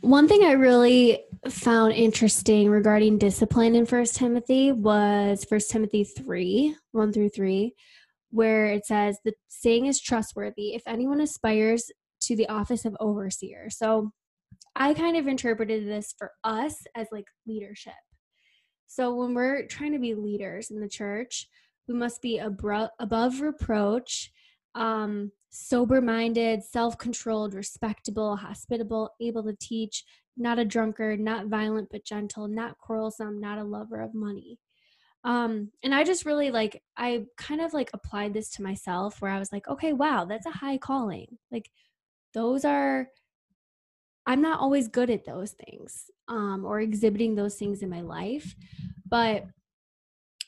one 0.02 0.28
thing 0.28 0.44
I 0.44 0.52
really 0.52 1.24
found 1.50 1.94
interesting 1.94 2.70
regarding 2.70 3.18
discipline 3.18 3.74
in 3.74 3.88
First 3.88 4.16
Timothy 4.16 4.72
was 4.72 5.44
First 5.44 5.72
Timothy 5.72 6.04
3 6.04 6.76
1 6.92 7.14
through 7.14 7.30
3, 7.30 7.74
where 8.30 8.68
it 8.68 8.86
says, 8.86 9.18
The 9.26 9.34
saying 9.48 9.88
is 9.88 10.00
trustworthy 10.00 10.76
if 10.76 10.84
anyone 10.86 11.20
aspires 11.20 11.92
to 12.22 12.36
the 12.36 12.48
office 12.48 12.86
of 12.86 12.96
overseer. 13.00 13.70
So, 13.72 14.12
I 14.76 14.94
kind 14.94 15.18
of 15.18 15.28
interpreted 15.28 15.88
this 15.88 16.14
for 16.16 16.32
us 16.44 16.76
as 16.96 17.08
like 17.12 17.26
leadership. 17.48 17.94
So, 18.86 19.16
when 19.16 19.34
we're 19.34 19.66
trying 19.66 19.94
to 19.94 20.00
be 20.00 20.14
leaders 20.14 20.70
in 20.70 20.80
the 20.80 20.88
church, 20.88 21.48
we 21.88 21.96
must 21.96 22.22
be 22.22 22.38
above 22.38 23.42
reproach 23.42 24.32
um, 24.76 25.32
sober 25.52 26.02
minded, 26.02 26.64
self 26.64 26.98
controlled, 26.98 27.54
respectable, 27.54 28.38
hospitable, 28.38 29.12
able 29.22 29.44
to 29.44 29.56
teach, 29.60 30.04
not 30.38 30.58
a 30.58 30.66
drunkard, 30.66 31.20
not 31.20 31.48
violent 31.48 31.90
but 31.92 32.06
gentle, 32.06 32.48
not 32.48 32.78
quarrelsome, 32.80 33.40
not 33.40 33.60
a 33.60 33.64
lover 33.64 34.02
of 34.02 34.16
money. 34.16 34.58
Um, 35.24 35.72
and 35.84 35.94
I 35.94 36.04
just 36.04 36.26
really 36.26 36.50
like, 36.50 36.82
I 36.98 37.26
kind 37.38 37.62
of 37.62 37.74
like 37.74 37.92
applied 37.94 38.34
this 38.34 38.50
to 38.52 38.64
myself 38.64 39.22
where 39.22 39.32
I 39.32 39.38
was 39.38 39.52
like, 39.52 39.68
okay, 39.68 39.94
wow, 39.94 40.26
that's 40.26 40.48
a 40.48 40.52
high 40.52 40.78
calling. 40.78 41.38
Like, 41.52 41.70
those 42.34 42.66
are, 42.66 43.10
I'm 44.26 44.42
not 44.42 44.60
always 44.60 44.88
good 44.88 45.10
at 45.10 45.26
those 45.26 45.52
things 45.52 46.06
um, 46.28 46.66
or 46.66 46.80
exhibiting 46.80 47.36
those 47.36 47.56
things 47.56 47.84
in 47.84 47.90
my 47.90 48.02
life. 48.02 48.56
But 49.08 49.46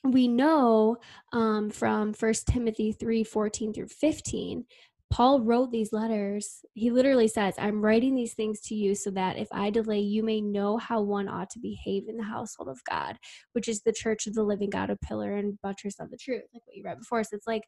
we 0.04 0.28
know 0.28 0.98
um, 1.34 1.70
from 1.70 2.14
First 2.14 2.48
Timothy 2.48 2.92
3 2.92 3.24
14 3.24 3.74
through 3.74 3.88
15 3.88 4.66
Paul 5.14 5.42
wrote 5.42 5.72
these 5.72 5.94
letters. 5.94 6.66
He 6.74 6.90
literally 6.90 7.28
says, 7.28 7.54
I'm 7.60 7.84
writing 7.84 8.16
these 8.16 8.34
things 8.34 8.60
to 8.62 8.74
you 8.74 8.96
so 8.96 9.12
that 9.12 9.38
if 9.38 9.48
I 9.52 9.70
delay, 9.70 10.00
you 10.00 10.24
may 10.24 10.42
know 10.42 10.78
how 10.78 11.02
one 11.02 11.28
ought 11.28 11.52
to 11.52 11.60
behave 11.60 12.06
in 12.08 12.18
the 12.18 12.24
household 12.24 12.68
of 12.68 12.84
God, 12.90 13.20
which 13.52 13.68
is 13.68 13.84
the 13.84 13.94
church 13.94 14.26
of 14.26 14.34
the 14.34 14.42
living 14.42 14.72
God, 14.72 14.90
a 14.90 14.96
pillar 14.96 15.36
and 15.36 15.62
buttress 15.62 16.00
of 16.00 16.10
the 16.10 16.18
truth, 16.18 16.42
like 16.52 16.64
what 16.66 16.76
you 16.76 16.84
read 16.84 16.98
before. 16.98 17.24
So 17.24 17.36
it's 17.36 17.46
like 17.46 17.62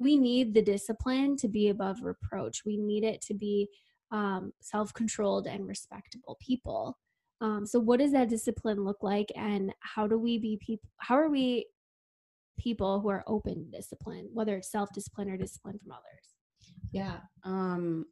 we 0.00 0.16
need 0.16 0.54
the 0.54 0.62
discipline 0.62 1.36
to 1.36 1.46
be 1.46 1.68
above 1.68 1.98
reproach. 2.02 2.62
We 2.66 2.78
need 2.78 3.04
it 3.04 3.20
to 3.22 3.34
be 3.34 3.68
um, 4.10 4.52
self 4.60 4.92
controlled 4.92 5.46
and 5.46 5.68
respectable 5.68 6.36
people. 6.40 6.98
Um, 7.40 7.64
so, 7.64 7.78
what 7.78 8.00
does 8.00 8.10
that 8.10 8.28
discipline 8.28 8.82
look 8.84 9.02
like, 9.02 9.30
and 9.36 9.72
how 9.80 10.08
do 10.08 10.18
we 10.18 10.38
be 10.38 10.58
people? 10.60 10.88
How 10.98 11.14
are 11.14 11.30
we 11.30 11.66
people 12.58 13.00
who 13.00 13.08
are 13.08 13.22
open 13.28 13.54
to 13.64 13.76
discipline, 13.76 14.28
whether 14.32 14.56
it's 14.56 14.72
self 14.72 14.92
discipline 14.92 15.30
or 15.30 15.36
discipline 15.36 15.78
from 15.78 15.92
others? 15.92 16.35
Yeah. 16.92 17.18
Um 17.44 18.06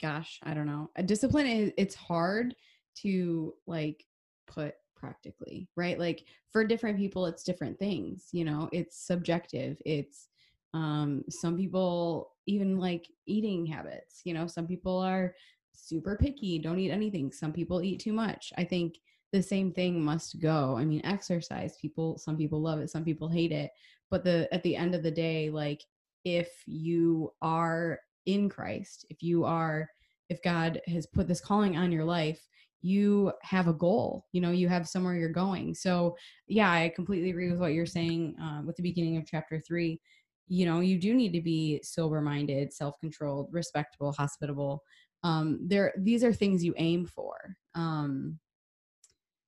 gosh, 0.00 0.40
I 0.42 0.54
don't 0.54 0.66
know. 0.66 0.90
A 0.96 1.02
discipline 1.02 1.46
is 1.46 1.72
it's 1.78 1.94
hard 1.94 2.54
to 3.02 3.54
like 3.66 4.04
put 4.46 4.74
practically, 4.96 5.68
right? 5.76 5.98
Like 5.98 6.26
for 6.50 6.64
different 6.64 6.98
people 6.98 7.26
it's 7.26 7.44
different 7.44 7.78
things, 7.78 8.28
you 8.32 8.44
know. 8.44 8.68
It's 8.72 8.98
subjective. 8.98 9.80
It's 9.84 10.28
um 10.74 11.24
some 11.30 11.56
people 11.56 12.32
even 12.46 12.78
like 12.78 13.08
eating 13.26 13.66
habits, 13.66 14.22
you 14.24 14.34
know, 14.34 14.46
some 14.46 14.66
people 14.66 14.98
are 14.98 15.34
super 15.72 16.16
picky, 16.16 16.58
don't 16.58 16.78
eat 16.78 16.90
anything. 16.90 17.32
Some 17.32 17.52
people 17.52 17.82
eat 17.82 18.00
too 18.00 18.12
much. 18.12 18.52
I 18.58 18.64
think 18.64 18.98
the 19.32 19.42
same 19.42 19.72
thing 19.72 20.00
must 20.02 20.40
go. 20.40 20.76
I 20.76 20.84
mean, 20.84 21.00
exercise, 21.04 21.76
people 21.80 22.18
some 22.18 22.36
people 22.36 22.60
love 22.62 22.80
it, 22.80 22.90
some 22.90 23.04
people 23.04 23.28
hate 23.28 23.52
it, 23.52 23.70
but 24.10 24.24
the 24.24 24.48
at 24.52 24.62
the 24.62 24.76
end 24.76 24.94
of 24.94 25.02
the 25.02 25.10
day 25.10 25.50
like 25.50 25.82
if 26.24 26.50
you 26.66 27.32
are 27.42 27.98
in 28.26 28.48
Christ, 28.48 29.06
if 29.10 29.22
you 29.22 29.44
are, 29.44 29.88
if 30.28 30.42
God 30.42 30.80
has 30.86 31.06
put 31.06 31.28
this 31.28 31.40
calling 31.40 31.76
on 31.76 31.92
your 31.92 32.04
life, 32.04 32.40
you 32.82 33.32
have 33.42 33.66
a 33.66 33.72
goal, 33.72 34.26
you 34.32 34.40
know, 34.40 34.50
you 34.50 34.68
have 34.68 34.86
somewhere 34.86 35.14
you're 35.14 35.30
going. 35.30 35.74
So, 35.74 36.16
yeah, 36.48 36.70
I 36.70 36.92
completely 36.94 37.30
agree 37.30 37.50
with 37.50 37.58
what 37.58 37.72
you're 37.72 37.86
saying 37.86 38.36
uh, 38.40 38.60
with 38.64 38.76
the 38.76 38.82
beginning 38.82 39.16
of 39.16 39.26
chapter 39.26 39.58
three. 39.58 40.00
You 40.48 40.66
know, 40.66 40.80
you 40.80 41.00
do 41.00 41.14
need 41.14 41.32
to 41.32 41.40
be 41.40 41.80
sober 41.82 42.20
minded, 42.20 42.72
self 42.74 43.00
controlled, 43.00 43.48
respectable, 43.52 44.12
hospitable. 44.12 44.82
Um, 45.22 45.60
there, 45.66 45.94
these 45.96 46.22
are 46.22 46.32
things 46.34 46.62
you 46.62 46.74
aim 46.76 47.06
for. 47.06 47.56
Um, 47.74 48.38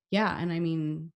yeah, 0.09 0.39
and 0.39 0.51
I 0.51 0.59
mean, 0.59 1.11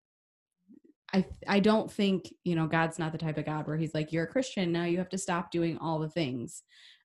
I 1.13 1.25
I 1.47 1.59
don't 1.59 1.91
think 1.91 2.33
you 2.43 2.55
know 2.55 2.67
God's 2.67 2.99
not 2.99 3.11
the 3.11 3.17
type 3.17 3.37
of 3.37 3.45
God 3.45 3.67
where 3.67 3.77
He's 3.77 3.93
like 3.93 4.11
you're 4.11 4.25
a 4.25 4.27
Christian 4.27 4.71
now 4.71 4.85
you 4.85 4.97
have 4.97 5.09
to 5.09 5.17
stop 5.17 5.51
doing 5.51 5.77
all 5.79 5.99
the 5.99 6.09
things. 6.09 6.63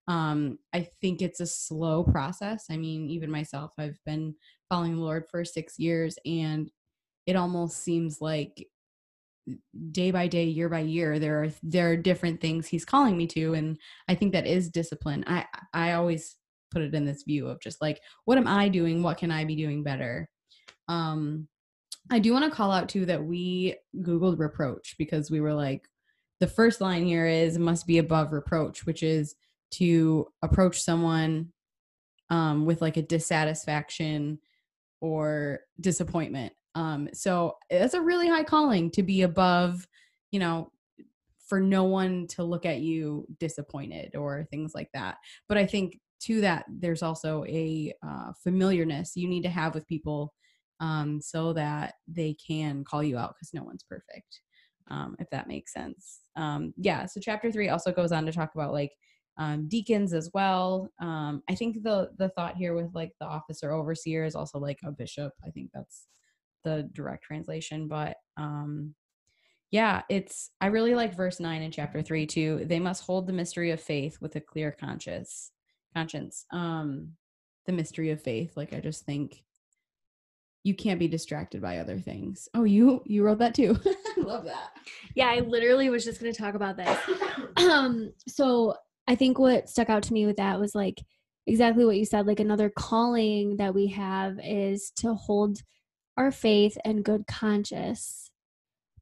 Um, 0.09 0.59
I 0.73 0.89
think 1.01 1.21
it's 1.21 1.41
a 1.41 1.47
slow 1.47 2.05
process. 2.05 2.67
I 2.71 2.77
mean, 2.77 3.11
even 3.11 3.31
myself, 3.31 3.73
I've 3.77 3.99
been 4.07 4.37
following 4.69 4.97
the 4.97 5.03
Lord 5.03 5.25
for 5.31 5.45
six 5.45 5.79
years, 5.79 6.17
and 6.25 6.71
it 7.27 7.35
almost 7.35 7.83
seems 7.83 8.21
like 8.21 8.69
day 9.93 10.11
by 10.11 10.27
day, 10.29 10.45
year 10.45 10.69
by 10.69 10.81
year, 10.81 11.19
there 11.19 11.45
are 11.45 11.49
there 11.63 11.91
are 11.91 11.97
different 11.97 12.41
things 12.41 12.67
He's 12.67 12.85
calling 12.85 13.17
me 13.17 13.27
to, 13.29 13.55
and 13.55 13.79
I 14.09 14.15
think 14.15 14.33
that 14.33 14.47
is 14.47 14.71
discipline. 14.71 15.25
I 15.27 15.47
I 15.73 15.93
always 15.93 16.37
put 16.71 16.83
it 16.83 16.95
in 16.95 17.05
this 17.05 17.23
view 17.23 17.49
of 17.49 17.61
just 17.61 17.81
like 17.81 18.01
what 18.25 18.39
am 18.39 18.47
I 18.49 18.69
doing? 18.69 19.03
What 19.03 19.19
can 19.19 19.31
I 19.31 19.45
be 19.45 19.57
doing 19.57 19.83
better? 19.83 20.29
Um, 20.89 21.49
I 22.11 22.19
do 22.19 22.33
want 22.33 22.45
to 22.45 22.51
call 22.51 22.71
out 22.71 22.89
too 22.89 23.07
that 23.07 23.25
we 23.25 23.77
Googled 23.97 24.39
reproach 24.39 24.95
because 24.99 25.31
we 25.31 25.41
were 25.41 25.55
like, 25.55 25.89
the 26.39 26.47
first 26.47 26.81
line 26.81 27.05
here 27.05 27.27
is 27.27 27.59
must 27.59 27.87
be 27.87 27.99
above 27.99 28.33
reproach, 28.33 28.87
which 28.87 29.03
is 29.03 29.35
to 29.73 30.29
approach 30.43 30.81
someone 30.83 31.53
um, 32.31 32.67
with 32.67 32.83
like 32.83 32.97
a 32.97 33.03
dissatisfaction 33.03 34.39
or 35.01 35.61
disappointment. 35.81 36.53
Um, 36.75 37.09
so 37.13 37.57
that's 37.71 37.95
a 37.95 38.01
really 38.01 38.29
high 38.29 38.45
calling 38.45 38.91
to 38.93 39.03
be 39.03 39.23
above, 39.23 39.87
you 40.31 40.41
know, 40.41 40.71
for 41.47 41.61
no 41.61 41.85
one 41.85 42.27
to 42.27 42.45
look 42.45 42.67
at 42.67 42.81
you 42.81 43.27
disappointed 43.39 44.15
or 44.15 44.47
things 44.51 44.75
like 44.75 44.91
that. 44.93 45.17
But 45.49 45.59
I 45.59 45.67
think 45.67 46.01
to 46.21 46.41
that, 46.43 46.67
there's 46.69 47.03
also 47.03 47.45
a 47.45 47.93
uh, 48.07 48.33
familiarness 48.43 49.17
you 49.17 49.29
need 49.29 49.45
to 49.45 49.49
have 49.49 49.75
with 49.75 49.87
people 49.87 50.35
um, 50.81 51.21
so 51.21 51.53
that 51.55 51.95
they 52.07 52.35
can 52.35 52.85
call 52.85 53.03
you 53.03 53.19
out 53.19 53.35
because 53.35 53.55
no 53.55 53.65
one's 53.65 53.85
perfect, 53.85 54.41
um, 54.91 55.17
if 55.19 55.29
that 55.31 55.49
makes 55.49 55.73
sense. 55.73 56.21
Um, 56.37 56.73
yeah, 56.77 57.07
so 57.07 57.21
chapter 57.21 57.51
three 57.51 57.69
also 57.69 57.93
goes 57.93 58.13
on 58.13 58.27
to 58.27 58.33
talk 58.33 58.51
about 58.55 58.73
like 58.73 58.93
um, 59.39 59.69
deacons 59.69 60.13
as 60.13 60.31
well. 60.33 60.89
Um, 61.01 61.43
I 61.49 61.55
think 61.55 61.83
the 61.83 62.11
the 62.19 62.31
thought 62.31 62.57
here 62.57 62.75
with 62.75 62.95
like 62.95 63.13
the 63.21 63.27
officer 63.27 63.73
overseer 63.73 64.25
is 64.25 64.35
also 64.35 64.59
like 64.59 64.79
a 64.85 64.93
bishop. 64.93 65.33
I 65.47 65.51
think 65.51 65.71
that's 65.75 66.07
the 66.65 66.89
direct 66.93 67.25
translation, 67.25 67.89
but 67.89 68.17
um, 68.37 68.95
yeah, 69.71 70.03
it's 70.09 70.51
I 70.61 70.67
really 70.67 70.95
like 70.95 71.17
verse 71.17 71.41
nine 71.41 71.63
in 71.63 71.71
chapter 71.71 72.03
three 72.03 72.27
too. 72.27 72.65
They 72.67 72.81
must 72.81 73.05
hold 73.05 73.27
the 73.27 73.33
mystery 73.33 73.71
of 73.73 73.81
faith 73.81 74.19
with 74.21 74.37
a 74.37 74.41
clear 74.41 74.73
conscience. 74.73 75.51
Conscience. 75.95 76.47
Um, 76.53 77.13
the 77.67 77.73
mystery 77.73 78.11
of 78.11 78.23
faith. 78.23 78.57
Like 78.57 78.73
I 78.73 78.81
just 78.81 79.05
think 79.05 79.43
you 80.67 80.75
can't 80.75 80.99
be 80.99 81.07
distracted 81.07 81.63
by 81.63 81.79
other 81.79 82.01
things. 82.01 82.49
Oh, 82.53 82.65
you 82.65 83.01
you 83.07 83.23
wrote 83.23 83.39
that 83.39 83.55
too. 83.55 83.79
Love 84.17 84.45
that. 84.47 84.71
Yeah, 85.15 85.29
I 85.29 85.39
literally 85.39 85.89
was 85.91 86.05
just 86.05 86.21
going 86.21 86.33
to 86.33 86.39
talk 86.39 86.55
about 86.55 86.77
this. 86.77 86.99
um, 87.57 88.13
so 88.27 88.75
I 89.07 89.15
think 89.15 89.39
what 89.39 89.69
stuck 89.69 89.89
out 89.89 90.03
to 90.05 90.13
me 90.13 90.27
with 90.27 90.39
that 90.39 90.59
was 90.59 90.75
like 90.75 91.01
exactly 91.47 91.85
what 91.85 91.97
you 91.97 92.05
said. 92.05 92.27
Like 92.27 92.41
another 92.41 92.69
calling 92.69 93.59
that 93.59 93.75
we 93.75 93.87
have 93.89 94.41
is 94.43 94.91
to 94.97 95.15
hold 95.15 95.61
our 96.17 96.33
faith 96.33 96.77
and 96.85 97.05
good 97.05 97.29
conscience. 97.29 98.33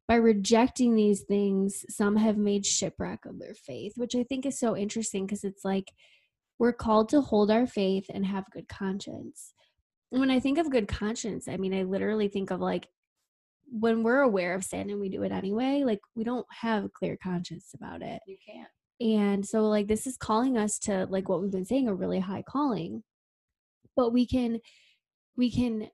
By 0.07 0.17
rejecting 0.17 0.95
these 0.95 1.23
things, 1.23 1.83
some 1.89 2.17
have 2.17 2.37
made 2.37 2.67
shipwreck 2.67 3.25
of 3.25 3.39
their 3.39 3.55
faith, 3.55 3.95
which 3.97 4.15
I 4.15 4.23
think 4.25 4.45
is 4.45 4.61
so 4.61 4.77
interesting 4.77 5.25
because 5.25 5.45
it's 5.45 5.65
like 5.65 5.93
we're 6.59 6.75
called 6.75 7.09
to 7.09 7.23
hold 7.23 7.51
our 7.51 7.67
faith 7.67 8.05
and 8.11 8.27
have 8.27 8.45
good 8.53 8.69
conscience 8.69 9.54
when 10.11 10.31
I 10.31 10.41
think 10.41 10.59
of 10.59 10.71
good 10.71 10.89
conscience, 10.89 11.49
I 11.49 11.57
mean, 11.57 11.75
I 11.75 11.83
literally 11.83 12.29
think 12.29 12.51
of 12.51 12.61
like 12.61 12.89
when 13.71 14.03
we're 14.03 14.21
aware 14.21 14.55
of 14.55 14.65
sin 14.65 14.91
and 14.91 15.01
we 15.01 15.09
do 15.09 15.23
it 15.23 15.33
anyway, 15.33 15.83
like 15.85 16.01
we 16.15 16.25
don't 16.25 16.47
have 16.51 16.85
a 16.85 16.89
clear 16.89 17.17
conscience 17.17 17.71
about 17.75 18.03
it. 18.03 18.21
You 18.27 18.37
can't. 18.47 18.69
And 19.01 19.45
so, 19.45 19.63
like, 19.63 19.89
this 19.89 20.07
is 20.07 20.17
calling 20.17 20.57
us 20.57 20.79
to, 20.81 21.07
like, 21.11 21.29
what 21.29 21.43
we've 21.43 21.51
been 21.51 21.65
saying, 21.65 21.89
a 21.89 21.95
really 21.95 22.21
high 22.21 22.43
calling. 22.43 23.03
But 23.97 24.13
we 24.13 24.27
can, 24.27 24.61
we 25.37 25.51
can 25.51 25.89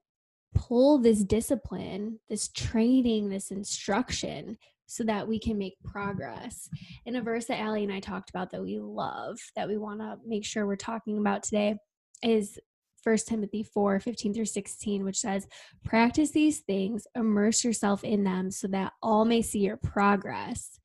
pull 0.55 0.99
this 0.99 1.25
discipline, 1.25 2.21
this 2.29 2.49
training, 2.49 3.29
this 3.29 3.51
instruction 3.51 4.59
so 4.87 5.05
that 5.05 5.27
we 5.27 5.39
can 5.39 5.57
make 5.57 5.77
progress. 5.85 6.69
In 7.07 7.17
a 7.17 7.23
verse 7.23 7.47
that 7.47 7.61
Allie 7.61 7.85
and 7.85 7.93
I 7.93 8.01
talked 8.01 8.29
about 8.29 8.51
that 8.51 8.63
we 8.63 8.79
love, 8.79 9.39
that 9.57 9.69
we 9.69 9.79
want 9.79 10.01
to 10.01 10.19
make 10.27 10.45
sure 10.45 10.67
we're 10.67 10.77
talking 10.77 11.19
about 11.19 11.43
today, 11.43 11.77
is 12.23 12.59
First 13.03 13.29
Timothy 13.29 13.63
4 13.63 14.01
15 14.01 14.35
through 14.35 14.45
16, 14.45 15.05
which 15.05 15.19
says, 15.19 15.47
Practice 15.85 16.31
these 16.31 16.61
things, 16.61 17.07
immerse 17.15 17.65
yourself 17.65 18.05
in 18.05 18.25
them 18.25 18.51
so 18.51 18.69
that 18.69 18.93
all 19.03 19.25
may 19.25 19.43
see 19.43 19.61
your 19.61 19.77
progress. 19.77 20.79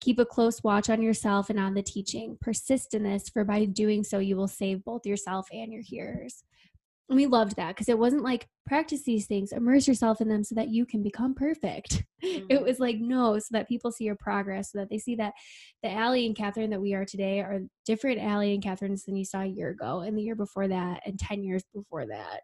Keep 0.00 0.18
a 0.18 0.26
close 0.26 0.62
watch 0.62 0.90
on 0.90 1.00
yourself 1.00 1.48
and 1.50 1.58
on 1.58 1.74
the 1.74 1.82
teaching. 1.82 2.36
Persist 2.40 2.94
in 2.94 3.02
this, 3.02 3.28
for 3.28 3.44
by 3.44 3.64
doing 3.64 4.04
so, 4.04 4.18
you 4.18 4.36
will 4.36 4.48
save 4.48 4.84
both 4.84 5.06
yourself 5.06 5.48
and 5.52 5.72
your 5.72 5.82
hearers. 5.82 6.44
And 7.08 7.16
we 7.16 7.26
loved 7.26 7.56
that 7.56 7.68
because 7.68 7.88
it 7.88 7.98
wasn't 7.98 8.24
like 8.24 8.48
practice 8.66 9.04
these 9.04 9.26
things, 9.26 9.52
immerse 9.52 9.86
yourself 9.86 10.20
in 10.20 10.28
them 10.28 10.42
so 10.42 10.56
that 10.56 10.70
you 10.70 10.84
can 10.84 11.02
become 11.02 11.34
perfect. 11.34 12.04
Mm-hmm. 12.24 12.46
It 12.48 12.62
was 12.62 12.80
like, 12.80 12.96
no, 12.96 13.38
so 13.38 13.48
that 13.50 13.68
people 13.68 13.92
see 13.92 14.04
your 14.04 14.16
progress, 14.16 14.72
so 14.72 14.78
that 14.78 14.88
they 14.88 14.96
see 14.96 15.16
that 15.16 15.34
the 15.82 15.90
Allie 15.92 16.24
and 16.24 16.34
Catherine 16.34 16.70
that 16.70 16.80
we 16.80 16.94
are 16.94 17.04
today 17.04 17.40
are 17.40 17.60
different 17.84 18.22
Allie 18.22 18.54
and 18.54 18.62
Catherines 18.62 19.04
than 19.04 19.16
you 19.16 19.24
saw 19.24 19.42
a 19.42 19.46
year 19.46 19.68
ago, 19.68 20.00
and 20.00 20.16
the 20.16 20.22
year 20.22 20.34
before 20.34 20.66
that, 20.66 21.02
and 21.04 21.18
10 21.18 21.44
years 21.44 21.62
before 21.74 22.06
that. 22.06 22.40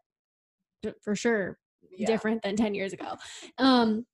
For 1.03 1.17
sure, 1.17 1.59
yeah. 1.97 2.07
different 2.07 2.43
than 2.43 2.55
10 2.55 2.75
years 2.75 2.93
ago. 2.93 3.17
Um, 3.57 4.05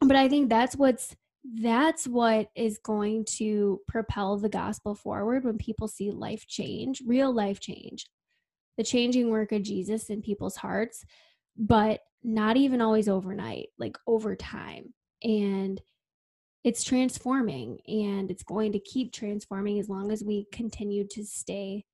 but 0.00 0.14
I 0.14 0.28
think 0.28 0.48
that's 0.48 0.76
what's 0.76 1.16
that's 1.60 2.06
what 2.06 2.48
is 2.54 2.78
going 2.78 3.24
to 3.38 3.80
propel 3.88 4.38
the 4.38 4.48
gospel 4.48 4.94
forward 4.94 5.44
when 5.44 5.58
people 5.58 5.88
see 5.88 6.12
life 6.12 6.46
change, 6.46 7.02
real 7.04 7.34
life 7.34 7.58
change, 7.58 8.06
the 8.76 8.84
changing 8.84 9.30
work 9.30 9.52
of 9.52 9.62
Jesus 9.62 10.10
in 10.10 10.22
people's 10.22 10.56
hearts, 10.56 11.04
but 11.56 12.00
not 12.22 12.56
even 12.56 12.80
always 12.80 13.08
overnight, 13.08 13.68
like 13.78 13.96
over 14.06 14.34
time. 14.36 14.94
And 15.22 15.80
it's 16.64 16.84
transforming 16.84 17.78
and 17.86 18.30
it's 18.30 18.44
going 18.44 18.72
to 18.72 18.78
keep 18.78 19.12
transforming 19.12 19.78
as 19.78 19.88
long 19.88 20.12
as 20.12 20.22
we 20.22 20.46
continue 20.52 21.06
to 21.08 21.24
stay 21.24 21.84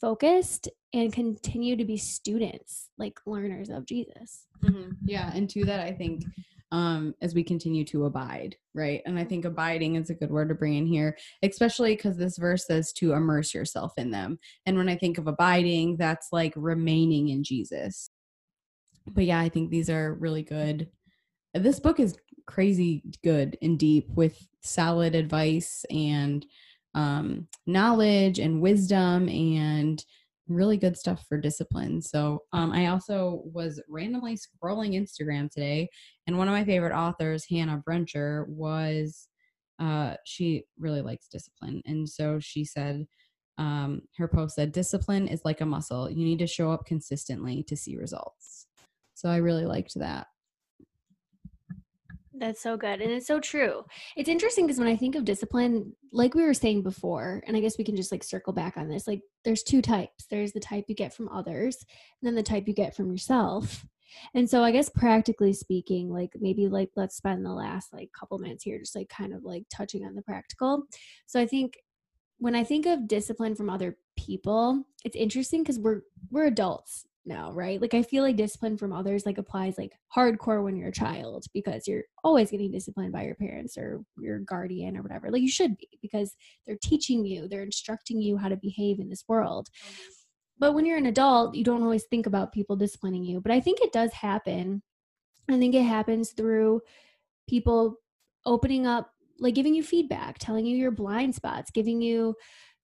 focused 0.00 0.68
and 0.92 1.12
continue 1.12 1.76
to 1.76 1.84
be 1.84 1.96
students, 1.96 2.90
like 2.98 3.18
learners 3.26 3.70
of 3.70 3.86
Jesus. 3.86 4.46
Mm-hmm. 4.62 4.90
Yeah, 5.04 5.30
and 5.34 5.48
to 5.50 5.64
that, 5.64 5.80
I 5.80 5.92
think 5.92 6.24
um, 6.72 7.14
as 7.20 7.34
we 7.34 7.44
continue 7.44 7.84
to 7.84 8.06
abide, 8.06 8.56
right? 8.74 9.00
And 9.06 9.18
I 9.18 9.24
think 9.24 9.44
abiding 9.44 9.96
is 9.96 10.10
a 10.10 10.14
good 10.14 10.30
word 10.30 10.48
to 10.48 10.54
bring 10.54 10.74
in 10.74 10.86
here, 10.86 11.16
especially 11.42 11.94
because 11.94 12.16
this 12.16 12.36
verse 12.36 12.66
says 12.66 12.92
to 12.94 13.12
immerse 13.12 13.54
yourself 13.54 13.92
in 13.96 14.10
them. 14.10 14.38
And 14.66 14.76
when 14.76 14.88
I 14.88 14.96
think 14.96 15.18
of 15.18 15.26
abiding, 15.26 15.96
that's 15.96 16.28
like 16.32 16.52
remaining 16.56 17.28
in 17.28 17.44
Jesus. 17.44 18.10
But 19.06 19.24
yeah, 19.24 19.40
I 19.40 19.48
think 19.48 19.70
these 19.70 19.90
are 19.90 20.14
really 20.14 20.42
good. 20.42 20.88
This 21.52 21.78
book 21.78 22.00
is 22.00 22.16
crazy 22.46 23.02
good 23.22 23.56
and 23.62 23.78
deep 23.78 24.08
with 24.10 24.46
solid 24.62 25.14
advice 25.14 25.84
and 25.90 26.44
um, 26.94 27.46
knowledge 27.66 28.38
and 28.38 28.60
wisdom 28.60 29.28
and 29.28 30.04
really 30.48 30.76
good 30.76 30.96
stuff 30.96 31.24
for 31.28 31.38
discipline. 31.38 32.02
So 32.02 32.42
um, 32.52 32.72
I 32.72 32.86
also 32.86 33.42
was 33.44 33.82
randomly 33.88 34.36
scrolling 34.36 34.94
Instagram 34.94 35.50
today, 35.50 35.88
and 36.26 36.36
one 36.38 36.48
of 36.48 36.52
my 36.52 36.64
favorite 36.64 36.94
authors, 36.94 37.46
Hannah 37.48 37.82
Brencher, 37.88 38.46
was 38.48 39.28
uh, 39.80 40.14
she 40.24 40.64
really 40.78 41.00
likes 41.02 41.28
discipline, 41.28 41.82
and 41.86 42.08
so 42.08 42.38
she 42.40 42.64
said. 42.64 43.06
Um, 43.56 44.00
her 44.18 44.26
post 44.26 44.56
said, 44.56 44.72
Discipline 44.72 45.28
is 45.28 45.42
like 45.44 45.60
a 45.60 45.64
muscle. 45.64 46.10
You 46.10 46.24
need 46.24 46.40
to 46.40 46.46
show 46.48 46.72
up 46.72 46.86
consistently 46.86 47.62
to 47.68 47.76
see 47.76 47.96
results. 47.96 48.66
So 49.14 49.28
I 49.28 49.36
really 49.36 49.64
liked 49.64 49.94
that. 49.94 50.26
That's 52.36 52.60
so 52.60 52.76
good. 52.76 53.00
And 53.00 53.12
it's 53.12 53.26
so 53.26 53.38
true. 53.38 53.84
It's 54.16 54.28
interesting 54.28 54.66
because 54.66 54.78
when 54.78 54.88
I 54.88 54.96
think 54.96 55.14
of 55.14 55.24
discipline, 55.24 55.94
like 56.12 56.34
we 56.34 56.42
were 56.42 56.54
saying 56.54 56.82
before, 56.82 57.42
and 57.46 57.56
I 57.56 57.60
guess 57.60 57.78
we 57.78 57.84
can 57.84 57.96
just 57.96 58.10
like 58.10 58.24
circle 58.24 58.52
back 58.52 58.76
on 58.76 58.88
this, 58.88 59.06
like 59.06 59.22
there's 59.44 59.62
two 59.62 59.80
types. 59.80 60.26
There's 60.28 60.52
the 60.52 60.60
type 60.60 60.86
you 60.88 60.96
get 60.96 61.14
from 61.14 61.28
others, 61.28 61.76
and 62.20 62.26
then 62.26 62.34
the 62.34 62.42
type 62.42 62.66
you 62.66 62.74
get 62.74 62.96
from 62.96 63.10
yourself. 63.10 63.86
And 64.34 64.48
so 64.48 64.62
I 64.62 64.72
guess 64.72 64.88
practically 64.88 65.52
speaking, 65.52 66.10
like 66.10 66.30
maybe 66.40 66.68
like 66.68 66.90
let's 66.96 67.16
spend 67.16 67.44
the 67.44 67.52
last 67.52 67.92
like 67.92 68.10
couple 68.18 68.38
minutes 68.38 68.64
here 68.64 68.78
just 68.78 68.96
like 68.96 69.08
kind 69.08 69.32
of 69.32 69.44
like 69.44 69.64
touching 69.72 70.04
on 70.04 70.14
the 70.14 70.22
practical. 70.22 70.84
So 71.26 71.40
I 71.40 71.46
think 71.46 71.74
when 72.38 72.54
I 72.54 72.64
think 72.64 72.86
of 72.86 73.08
discipline 73.08 73.54
from 73.54 73.70
other 73.70 73.96
people, 74.16 74.84
it's 75.04 75.16
interesting 75.16 75.62
because 75.62 75.78
we're 75.78 76.02
we're 76.30 76.46
adults 76.46 77.06
now, 77.26 77.52
right? 77.52 77.80
Like 77.80 77.94
I 77.94 78.02
feel 78.02 78.22
like 78.22 78.36
discipline 78.36 78.76
from 78.76 78.92
others 78.92 79.24
like 79.24 79.38
applies 79.38 79.78
like 79.78 79.92
hardcore 80.14 80.62
when 80.62 80.76
you're 80.76 80.88
a 80.88 80.92
child 80.92 81.44
because 81.52 81.88
you're 81.88 82.04
always 82.22 82.50
getting 82.50 82.70
disciplined 82.70 83.12
by 83.12 83.24
your 83.24 83.34
parents 83.34 83.76
or 83.78 84.02
your 84.18 84.40
guardian 84.40 84.96
or 84.96 85.02
whatever. 85.02 85.30
Like 85.30 85.42
you 85.42 85.50
should 85.50 85.76
be 85.76 85.88
because 86.02 86.36
they're 86.66 86.78
teaching 86.82 87.24
you, 87.24 87.48
they're 87.48 87.62
instructing 87.62 88.20
you 88.20 88.36
how 88.36 88.48
to 88.48 88.56
behave 88.56 89.00
in 89.00 89.08
this 89.08 89.24
world. 89.28 89.68
But 90.58 90.74
when 90.74 90.86
you're 90.86 90.98
an 90.98 91.06
adult, 91.06 91.54
you 91.54 91.64
don't 91.64 91.82
always 91.82 92.04
think 92.04 92.26
about 92.26 92.52
people 92.52 92.76
disciplining 92.76 93.24
you. 93.24 93.40
But 93.40 93.52
I 93.52 93.60
think 93.60 93.80
it 93.80 93.92
does 93.92 94.12
happen. 94.12 94.82
I 95.50 95.58
think 95.58 95.74
it 95.74 95.82
happens 95.82 96.30
through 96.30 96.80
people 97.48 97.96
opening 98.46 98.86
up 98.86 99.10
like 99.40 99.54
giving 99.54 99.74
you 99.74 99.82
feedback, 99.82 100.38
telling 100.38 100.64
you 100.64 100.76
your 100.76 100.92
blind 100.92 101.34
spots, 101.34 101.70
giving 101.70 102.00
you 102.00 102.34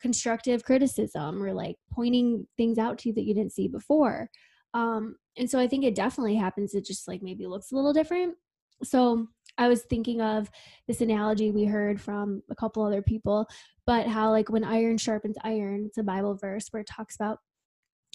constructive 0.00 0.64
criticism 0.64 1.42
or 1.42 1.52
like 1.52 1.76
pointing 1.92 2.46
things 2.56 2.78
out 2.78 2.98
to 2.98 3.08
you 3.08 3.14
that 3.14 3.24
you 3.24 3.34
didn't 3.34 3.52
see 3.52 3.68
before. 3.68 4.30
Um, 4.74 5.16
and 5.36 5.50
so 5.50 5.58
I 5.58 5.66
think 5.66 5.84
it 5.84 5.94
definitely 5.94 6.36
happens. 6.36 6.74
It 6.74 6.84
just 6.84 7.08
like 7.08 7.22
maybe 7.22 7.46
looks 7.46 7.72
a 7.72 7.76
little 7.76 7.92
different. 7.92 8.34
So 8.82 9.26
I 9.58 9.68
was 9.68 9.82
thinking 9.82 10.20
of 10.22 10.50
this 10.88 11.00
analogy 11.00 11.50
we 11.50 11.64
heard 11.64 12.00
from 12.00 12.42
a 12.50 12.54
couple 12.54 12.82
other 12.82 13.02
people, 13.02 13.46
but 13.86 14.06
how 14.06 14.30
like 14.30 14.48
when 14.48 14.64
iron 14.64 14.96
sharpens 14.96 15.36
iron, 15.44 15.84
it's 15.86 15.98
a 15.98 16.02
Bible 16.02 16.34
verse 16.34 16.68
where 16.70 16.80
it 16.80 16.88
talks 16.88 17.16
about 17.16 17.38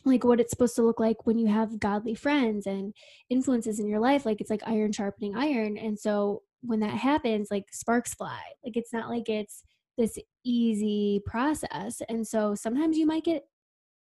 like 0.05 0.23
what 0.23 0.39
it's 0.39 0.51
supposed 0.51 0.75
to 0.75 0.83
look 0.83 0.99
like 0.99 1.25
when 1.25 1.37
you 1.37 1.47
have 1.47 1.79
godly 1.79 2.15
friends 2.15 2.67
and 2.67 2.93
influences 3.29 3.79
in 3.79 3.87
your 3.87 3.99
life 3.99 4.25
like 4.25 4.39
it's 4.39 4.51
like 4.51 4.61
iron 4.65 4.91
sharpening 4.91 5.35
iron 5.35 5.77
and 5.77 5.97
so 5.97 6.43
when 6.61 6.79
that 6.79 6.91
happens 6.91 7.47
like 7.49 7.65
sparks 7.71 8.13
fly 8.13 8.39
like 8.63 8.77
it's 8.77 8.93
not 8.93 9.09
like 9.09 9.27
it's 9.29 9.63
this 9.97 10.17
easy 10.43 11.21
process. 11.25 12.01
And 12.09 12.27
so 12.27 12.55
sometimes 12.55 12.97
you 12.97 13.05
might 13.05 13.23
get 13.23 13.43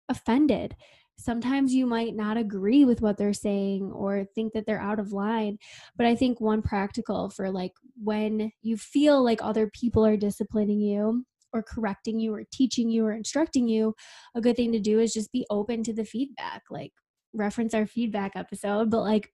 offended. 0.09 0.75
Sometimes 1.17 1.73
you 1.73 1.85
might 1.85 2.15
not 2.15 2.37
agree 2.37 2.83
with 2.83 3.01
what 3.01 3.17
they're 3.17 3.33
saying 3.33 3.91
or 3.93 4.25
think 4.35 4.53
that 4.53 4.65
they're 4.65 4.81
out 4.81 4.99
of 4.99 5.13
line. 5.13 5.57
But 5.95 6.07
I 6.07 6.15
think 6.15 6.41
one 6.41 6.61
practical 6.61 7.29
for 7.29 7.49
like 7.49 7.71
when 8.03 8.51
you 8.61 8.75
feel 8.77 9.23
like 9.23 9.41
other 9.41 9.69
people 9.73 10.05
are 10.05 10.17
disciplining 10.17 10.81
you 10.81 11.23
or 11.53 11.63
correcting 11.63 12.19
you 12.19 12.33
or 12.33 12.43
teaching 12.51 12.89
you 12.89 13.05
or 13.05 13.13
instructing 13.13 13.67
you, 13.67 13.95
a 14.35 14.41
good 14.41 14.57
thing 14.57 14.73
to 14.73 14.79
do 14.79 14.99
is 14.99 15.13
just 15.13 15.31
be 15.31 15.45
open 15.49 15.83
to 15.83 15.93
the 15.93 16.03
feedback. 16.03 16.63
Like 16.69 16.91
reference 17.33 17.73
our 17.73 17.85
feedback 17.85 18.33
episode, 18.35 18.89
but 18.89 19.01
like 19.01 19.31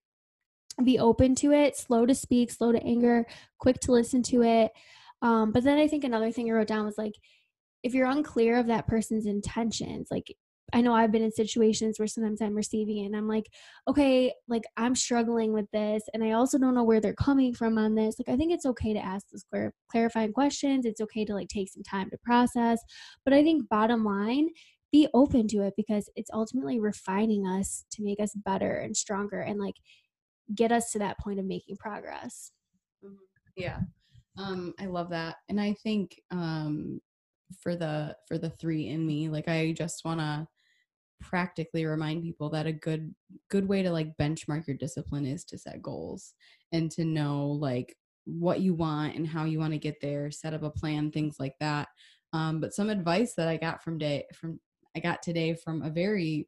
be 0.83 0.99
open 0.99 1.35
to 1.35 1.51
it, 1.51 1.75
slow 1.75 2.05
to 2.05 2.15
speak, 2.15 2.51
slow 2.51 2.71
to 2.71 2.83
anger, 2.83 3.25
quick 3.59 3.79
to 3.81 3.91
listen 3.91 4.21
to 4.23 4.43
it. 4.43 4.71
Um, 5.21 5.51
but 5.51 5.63
then 5.63 5.77
I 5.77 5.87
think 5.87 6.03
another 6.03 6.31
thing 6.31 6.49
I 6.49 6.53
wrote 6.53 6.67
down 6.67 6.85
was 6.85 6.97
like, 6.97 7.13
if 7.83 7.93
you're 7.93 8.09
unclear 8.09 8.57
of 8.57 8.67
that 8.67 8.87
person's 8.87 9.25
intentions, 9.25 10.07
like 10.11 10.35
I 10.73 10.81
know 10.81 10.93
I've 10.93 11.11
been 11.11 11.23
in 11.23 11.31
situations 11.31 11.99
where 11.99 12.07
sometimes 12.07 12.41
I'm 12.41 12.55
receiving 12.55 12.99
it 12.99 13.07
and 13.07 13.15
I'm 13.15 13.27
like, 13.27 13.47
okay, 13.87 14.33
like 14.47 14.63
I'm 14.77 14.95
struggling 14.95 15.51
with 15.51 15.69
this 15.71 16.03
and 16.13 16.23
I 16.23 16.31
also 16.31 16.57
don't 16.57 16.75
know 16.75 16.83
where 16.83 17.01
they're 17.01 17.13
coming 17.13 17.53
from 17.53 17.77
on 17.77 17.95
this. 17.95 18.15
Like 18.17 18.33
I 18.33 18.37
think 18.37 18.53
it's 18.53 18.65
okay 18.65 18.93
to 18.93 18.99
ask 18.99 19.27
those 19.29 19.43
clar- 19.43 19.73
clarifying 19.89 20.31
questions. 20.33 20.85
It's 20.85 21.01
okay 21.01 21.25
to 21.25 21.33
like 21.33 21.49
take 21.49 21.69
some 21.69 21.83
time 21.83 22.09
to 22.11 22.17
process. 22.23 22.79
But 23.25 23.33
I 23.33 23.43
think 23.43 23.67
bottom 23.69 24.05
line, 24.05 24.49
be 24.91 25.07
open 25.13 25.47
to 25.47 25.61
it 25.61 25.73
because 25.77 26.09
it's 26.15 26.29
ultimately 26.33 26.79
refining 26.79 27.47
us 27.47 27.85
to 27.91 28.03
make 28.03 28.19
us 28.19 28.33
better 28.35 28.75
and 28.77 28.95
stronger 28.95 29.39
and 29.39 29.59
like 29.59 29.75
get 30.53 30.71
us 30.71 30.91
to 30.91 30.99
that 30.99 31.17
point 31.19 31.39
of 31.39 31.45
making 31.45 31.77
progress. 31.77 32.51
Mm-hmm. 33.03 33.15
Yeah. 33.55 33.79
Um, 34.37 34.73
I 34.79 34.85
love 34.85 35.09
that. 35.09 35.37
And 35.49 35.59
I 35.59 35.73
think 35.73 36.19
um 36.31 37.01
for 37.61 37.75
the 37.75 38.15
for 38.27 38.37
the 38.37 38.49
three 38.49 38.87
in 38.87 39.05
me, 39.05 39.29
like 39.29 39.47
I 39.47 39.73
just 39.73 40.05
wanna 40.05 40.47
practically 41.21 41.85
remind 41.85 42.23
people 42.23 42.49
that 42.49 42.65
a 42.65 42.73
good 42.73 43.13
good 43.49 43.67
way 43.67 43.83
to 43.83 43.91
like 43.91 44.17
benchmark 44.17 44.67
your 44.67 44.77
discipline 44.77 45.25
is 45.25 45.43
to 45.45 45.57
set 45.57 45.81
goals 45.81 46.33
and 46.71 46.89
to 46.91 47.05
know 47.05 47.47
like 47.47 47.95
what 48.25 48.61
you 48.61 48.73
want 48.73 49.15
and 49.15 49.27
how 49.27 49.45
you 49.45 49.59
want 49.59 49.73
to 49.73 49.79
get 49.79 49.99
there, 50.01 50.31
set 50.31 50.53
up 50.53 50.63
a 50.63 50.69
plan, 50.69 51.11
things 51.11 51.37
like 51.39 51.55
that. 51.59 51.87
Um, 52.33 52.59
but 52.61 52.73
some 52.73 52.89
advice 52.89 53.33
that 53.35 53.47
I 53.47 53.57
got 53.57 53.83
from 53.83 53.97
day 53.97 54.25
from 54.33 54.59
I 54.95 54.99
got 54.99 55.21
today 55.21 55.53
from 55.55 55.81
a 55.83 55.89
very 55.89 56.47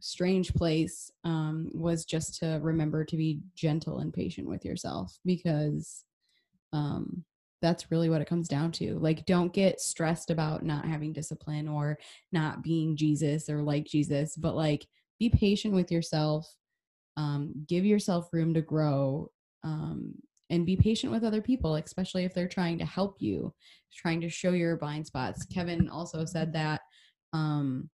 strange 0.00 0.54
place 0.54 1.10
um, 1.24 1.70
was 1.74 2.04
just 2.04 2.38
to 2.40 2.58
remember 2.62 3.04
to 3.04 3.16
be 3.16 3.40
gentle 3.54 3.98
and 3.98 4.12
patient 4.12 4.48
with 4.48 4.64
yourself 4.64 5.18
because 5.24 6.04
um 6.72 7.24
that's 7.60 7.90
really 7.90 8.08
what 8.08 8.20
it 8.20 8.28
comes 8.28 8.46
down 8.46 8.70
to 8.70 8.98
like 8.98 9.26
don't 9.26 9.52
get 9.52 9.80
stressed 9.80 10.30
about 10.30 10.64
not 10.64 10.84
having 10.84 11.12
discipline 11.12 11.66
or 11.66 11.98
not 12.32 12.62
being 12.62 12.96
jesus 12.96 13.48
or 13.48 13.62
like 13.62 13.84
jesus 13.84 14.36
but 14.36 14.54
like 14.54 14.86
be 15.18 15.28
patient 15.28 15.74
with 15.74 15.90
yourself 15.90 16.46
um 17.16 17.52
give 17.66 17.84
yourself 17.84 18.28
room 18.32 18.54
to 18.54 18.62
grow 18.62 19.30
um 19.64 20.14
and 20.50 20.64
be 20.64 20.76
patient 20.76 21.12
with 21.12 21.24
other 21.24 21.42
people 21.42 21.74
especially 21.74 22.24
if 22.24 22.32
they're 22.32 22.48
trying 22.48 22.78
to 22.78 22.84
help 22.84 23.16
you 23.20 23.52
trying 23.94 24.20
to 24.20 24.28
show 24.28 24.52
your 24.52 24.76
blind 24.76 25.06
spots. 25.06 25.44
Kevin 25.46 25.88
also 25.88 26.24
said 26.24 26.52
that 26.52 26.80
um 27.32 27.88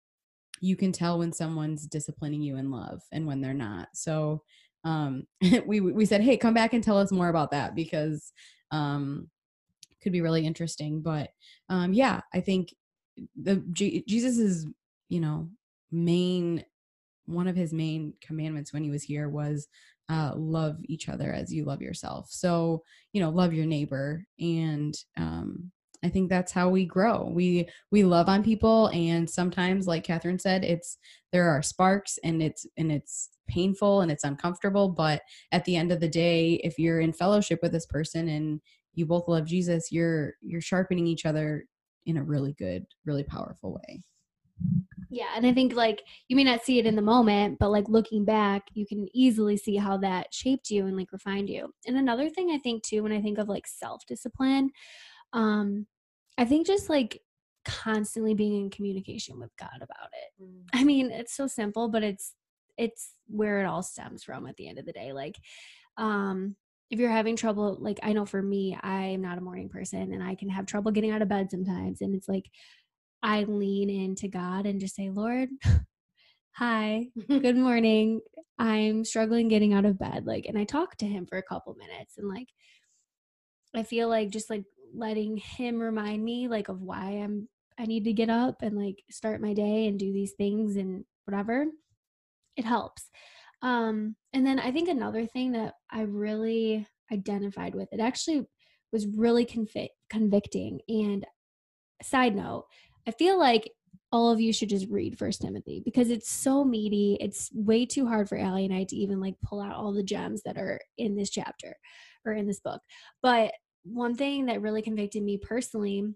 you 0.61 0.77
can 0.77 0.93
tell 0.93 1.19
when 1.19 1.33
someone's 1.33 1.87
disciplining 1.87 2.41
you 2.41 2.57
in 2.57 2.71
love 2.71 3.03
and 3.13 3.27
when 3.27 3.41
they're 3.41 3.55
not. 3.55 3.89
So 3.95 4.43
um 4.85 5.25
we 5.67 5.81
we 5.81 6.05
said 6.05 6.21
hey 6.21 6.37
come 6.37 6.55
back 6.55 6.73
and 6.73 6.85
tell 6.85 6.99
us 6.99 7.13
more 7.13 7.29
about 7.29 7.51
that 7.53 7.75
because 7.75 8.33
um, 8.71 9.29
could 10.03 10.13
be 10.13 10.21
really 10.21 10.47
interesting. 10.47 11.01
But 11.01 11.31
um, 11.69 11.93
yeah, 11.93 12.21
I 12.33 12.41
think 12.41 12.75
the 13.41 13.57
G- 13.73 14.05
Jesus's 14.07 14.67
you 15.09 15.21
know 15.21 15.49
main 15.91 16.65
one 17.27 17.49
of 17.49 17.57
his 17.57 17.73
main 17.73 18.13
commandments 18.21 18.73
when 18.73 18.85
he 18.85 18.91
was 18.91 19.03
here 19.03 19.29
was 19.29 19.67
uh, 20.11 20.33
love 20.37 20.77
each 20.85 21.09
other 21.09 21.33
as 21.33 21.53
you 21.53 21.65
love 21.65 21.81
yourself. 21.81 22.27
So 22.31 22.83
you 23.13 23.21
know, 23.21 23.31
love 23.31 23.55
your 23.55 23.67
neighbor, 23.67 24.25
and 24.39 24.95
um, 25.17 25.71
I 26.05 26.09
think 26.11 26.29
that's 26.29 26.53
how 26.53 26.69
we 26.69 26.85
grow. 26.85 27.31
We 27.33 27.69
we 27.91 28.05
love 28.05 28.29
on 28.29 28.45
people, 28.45 28.89
and 28.89 29.29
sometimes, 29.29 29.87
like 29.87 30.05
Catherine 30.05 30.39
said, 30.39 30.65
it's 30.65 30.99
there 31.33 31.49
are 31.49 31.63
sparks, 31.63 32.19
and 32.23 32.43
it's 32.43 32.67
and 32.77 32.93
it's 32.93 33.31
painful 33.49 34.01
and 34.01 34.11
it's 34.11 34.25
uncomfortable. 34.25 34.89
But 34.89 35.23
at 35.53 35.65
the 35.65 35.77
end 35.77 35.93
of 35.93 36.01
the 36.01 36.09
day, 36.09 36.55
if 36.65 36.79
you're 36.79 37.01
in 37.01 37.13
fellowship 37.13 37.61
with 37.63 37.73
this 37.73 37.87
person 37.87 38.29
and 38.29 38.61
you 38.95 39.07
both 39.07 39.29
love 39.29 39.47
Jesus, 39.47 39.91
you're 39.91 40.35
you're 40.43 40.61
sharpening 40.61 41.07
each 41.07 41.27
other 41.27 41.65
in 42.07 42.17
a 42.17 42.23
really 42.23 42.53
good, 42.53 42.85
really 43.05 43.25
powerful 43.25 43.75
way. 43.75 44.03
Yeah, 45.11 45.29
and 45.37 45.47
I 45.47 45.53
think 45.53 45.75
like 45.75 46.03
you 46.29 46.37
may 46.37 46.45
not 46.45 46.65
see 46.65 46.79
it 46.79 46.87
in 46.87 46.97
the 46.97 47.03
moment, 47.03 47.59
but 47.59 47.71
like 47.71 47.89
looking 47.89 48.25
back, 48.25 48.65
you 48.73 48.87
can 48.87 49.07
easily 49.15 49.57
see 49.57 49.77
how 49.77 49.97
that 49.99 50.33
shaped 50.33 50.71
you 50.71 50.87
and 50.87 50.97
like 50.97 51.13
refined 51.13 51.49
you. 51.49 51.73
And 51.87 51.97
another 51.97 52.29
thing 52.29 52.51
I 52.51 52.59
think 52.59 52.83
too 52.83 53.03
when 53.03 53.13
I 53.13 53.21
think 53.21 53.39
of 53.39 53.49
like 53.49 53.67
self-discipline, 53.67 54.71
um 55.33 55.87
I 56.37 56.45
think 56.45 56.67
just 56.67 56.89
like 56.89 57.21
constantly 57.65 58.35
being 58.35 58.65
in 58.65 58.71
communication 58.71 59.39
with 59.39 59.51
God 59.59 59.77
about 59.77 60.11
it. 60.13 60.43
Mm. 60.43 60.63
I 60.73 60.85
mean, 60.85 61.11
it's 61.11 61.37
so 61.37 61.47
simple, 61.47 61.89
but 61.89 62.03
it's 62.03 62.35
it's 62.77 63.13
where 63.29 63.61
it 63.61 63.67
all 63.67 63.83
stems 63.83 64.25
from 64.25 64.47
at 64.47 64.57
the 64.57 64.69
end 64.69 64.79
of 64.79 64.87
the 64.87 64.93
day. 64.93 65.13
Like 65.13 65.37
um 65.97 66.57
if 66.91 66.99
you're 66.99 67.11
having 67.11 67.37
trouble 67.37 67.79
like 67.81 67.99
I 68.03 68.13
know 68.13 68.27
for 68.27 68.43
me, 68.43 68.77
I 68.81 69.05
am 69.05 69.23
not 69.23 69.39
a 69.39 69.43
morning 69.43 69.69
person 69.69 70.13
and 70.13 70.23
I 70.23 70.35
can 70.35 70.49
have 70.49 70.67
trouble 70.67 70.93
getting 70.93 71.11
out 71.11 71.23
of 71.23 71.29
bed 71.29 71.51
sometimes 71.51 72.01
and 72.01 72.15
it's 72.15 72.29
like 72.29 72.51
I 73.23 73.45
lean 73.45 73.89
into 73.89 74.29
God 74.29 74.67
and 74.67 74.81
just 74.81 74.95
say, 74.95 75.09
"Lord, 75.09 75.49
hi, 76.53 77.09
good 77.29 77.57
morning. 77.57 78.21
I'm 78.59 79.05
struggling 79.05 79.49
getting 79.49 79.73
out 79.73 79.87
of 79.87 79.99
bed." 79.99 80.27
Like 80.27 80.47
and 80.47 80.59
I 80.59 80.65
talk 80.65 80.97
to 80.99 81.07
him 81.07 81.27
for 81.27 81.39
a 81.39 81.43
couple 81.43 81.75
minutes 81.75 82.19
and 82.19 82.29
like 82.29 82.49
I 83.75 83.83
feel 83.83 84.09
like 84.09 84.31
just 84.31 84.51
like 84.51 84.65
letting 84.95 85.37
him 85.37 85.81
remind 85.81 86.25
me 86.25 86.49
like 86.49 86.69
of 86.69 86.81
why 86.81 87.21
I'm 87.23 87.49
I 87.79 87.87
need 87.87 88.05
to 88.05 88.13
get 88.13 88.31
up 88.31 88.63
and 88.63 88.77
like 88.77 89.03
start 89.11 89.41
my 89.41 89.53
day 89.53 89.89
and 89.89 89.99
do 89.99 90.13
these 90.13 90.33
things 90.33 90.77
and 90.77 91.05
whatever. 91.25 91.67
It 92.57 92.65
helps. 92.65 93.11
Um 93.63 94.17
and 94.33 94.47
then 94.47 94.59
I 94.59 94.71
think 94.71 94.89
another 94.89 95.27
thing 95.27 95.53
that 95.53 95.75
I 95.91 96.03
really 96.03 96.87
identified 97.13 97.75
with 97.75 97.89
it 97.93 98.01
actually 98.01 98.47
was 98.93 99.07
really 99.07 99.45
convi- 99.45 99.89
convicting 100.09 100.81
and 100.89 101.27
side 102.03 102.35
note, 102.35 102.67
I 103.07 103.11
feel 103.11 103.39
like 103.39 103.71
all 104.13 104.31
of 104.31 104.41
you 104.41 104.53
should 104.53 104.69
just 104.69 104.89
read 104.89 105.19
First 105.19 105.43
Timothy 105.43 105.83
because 105.85 106.09
it's 106.09 106.31
so 106.31 106.65
meaty. 106.65 107.19
It's 107.21 107.51
way 107.53 107.85
too 107.85 108.07
hard 108.07 108.29
for 108.29 108.39
Allie 108.39 108.65
and 108.65 108.73
I 108.73 108.85
to 108.85 108.97
even 108.97 109.21
like 109.21 109.35
pull 109.43 109.61
out 109.61 109.75
all 109.75 109.93
the 109.93 110.05
gems 110.05 110.43
that 110.45 110.57
are 110.57 110.81
in 110.97 111.17
this 111.17 111.31
chapter 111.31 111.77
or 112.25 112.33
in 112.33 112.47
this 112.47 112.61
book. 112.61 112.81
But 113.23 113.53
one 113.85 114.15
thing 114.15 114.47
that 114.47 114.63
really 114.63 114.83
convicted 114.83 115.23
me 115.23 115.39
personally 115.39 116.15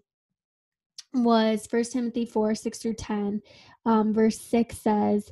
was 1.13 1.67
First 1.67 1.93
Timothy 1.93 2.25
4 2.25 2.55
6 2.55 2.77
through 2.77 2.95
10. 2.95 3.41
Um, 3.85 4.13
verse 4.13 4.39
6 4.39 4.77
says, 4.77 5.31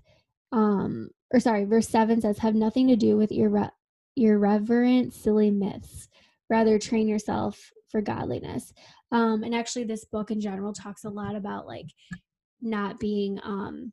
um, 0.51 1.09
or 1.33 1.39
sorry, 1.39 1.65
verse 1.65 1.89
7 1.89 2.21
says, 2.21 2.39
have 2.39 2.55
nothing 2.55 2.87
to 2.87 2.95
do 2.95 3.17
with 3.17 3.31
irre- 3.31 3.71
irreverent, 4.15 5.13
silly 5.13 5.51
myths. 5.51 6.07
Rather, 6.49 6.79
train 6.79 7.07
yourself 7.07 7.71
for 7.89 8.01
godliness. 8.01 8.73
Um, 9.11 9.43
and 9.43 9.53
actually, 9.53 9.83
this 9.83 10.05
book 10.05 10.31
in 10.31 10.39
general 10.39 10.73
talks 10.73 11.03
a 11.03 11.09
lot 11.09 11.35
about 11.35 11.67
like 11.67 11.87
not 12.61 12.99
being 12.99 13.39
um, 13.43 13.91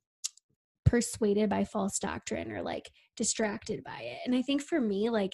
persuaded 0.85 1.51
by 1.51 1.65
false 1.65 1.99
doctrine 1.99 2.53
or 2.53 2.63
like 2.63 2.91
distracted 3.17 3.83
by 3.85 3.99
it. 4.01 4.19
And 4.25 4.35
I 4.35 4.43
think 4.43 4.63
for 4.63 4.81
me, 4.81 5.11
like, 5.11 5.33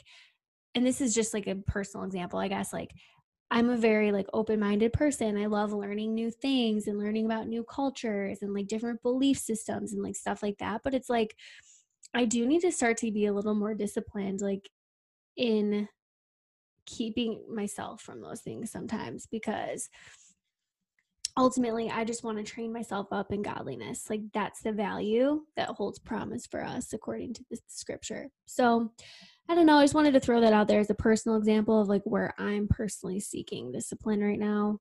and 0.74 0.86
this 0.86 1.00
is 1.00 1.14
just 1.14 1.34
like 1.34 1.46
a 1.46 1.56
personal 1.56 2.06
example, 2.06 2.38
I 2.38 2.48
guess, 2.48 2.72
like, 2.72 2.92
I'm 3.50 3.70
a 3.70 3.76
very 3.76 4.12
like 4.12 4.28
open-minded 4.32 4.92
person. 4.92 5.36
I 5.36 5.46
love 5.46 5.72
learning 5.72 6.14
new 6.14 6.30
things 6.30 6.86
and 6.86 6.98
learning 6.98 7.26
about 7.26 7.48
new 7.48 7.64
cultures 7.64 8.42
and 8.42 8.54
like 8.54 8.68
different 8.68 9.02
belief 9.02 9.38
systems 9.38 9.92
and 9.92 10.02
like 10.02 10.14
stuff 10.14 10.42
like 10.42 10.58
that. 10.58 10.82
But 10.84 10.94
it's 10.94 11.10
like 11.10 11.34
I 12.14 12.24
do 12.26 12.46
need 12.46 12.60
to 12.60 12.72
start 12.72 12.96
to 12.98 13.10
be 13.10 13.26
a 13.26 13.32
little 13.32 13.54
more 13.54 13.74
disciplined 13.74 14.40
like 14.40 14.70
in 15.36 15.88
keeping 16.86 17.42
myself 17.52 18.00
from 18.02 18.20
those 18.20 18.40
things 18.40 18.70
sometimes 18.70 19.26
because 19.26 19.88
ultimately 21.36 21.90
I 21.90 22.04
just 22.04 22.24
want 22.24 22.38
to 22.38 22.44
train 22.44 22.72
myself 22.72 23.08
up 23.12 23.32
in 23.32 23.42
godliness. 23.42 24.10
Like 24.10 24.22
that's 24.32 24.62
the 24.62 24.72
value 24.72 25.42
that 25.56 25.68
holds 25.70 25.98
promise 25.98 26.46
for 26.46 26.64
us 26.64 26.92
according 26.92 27.34
to 27.34 27.44
the 27.50 27.58
scripture. 27.66 28.28
So 28.46 28.92
I 29.48 29.54
don't 29.54 29.66
know. 29.66 29.78
I 29.78 29.84
just 29.84 29.94
wanted 29.94 30.12
to 30.12 30.20
throw 30.20 30.40
that 30.40 30.52
out 30.52 30.68
there 30.68 30.80
as 30.80 30.90
a 30.90 30.94
personal 30.94 31.36
example 31.36 31.80
of 31.80 31.88
like 31.88 32.02
where 32.04 32.34
I'm 32.38 32.68
personally 32.68 33.20
seeking 33.20 33.72
discipline 33.72 34.20
right 34.20 34.38
now. 34.38 34.78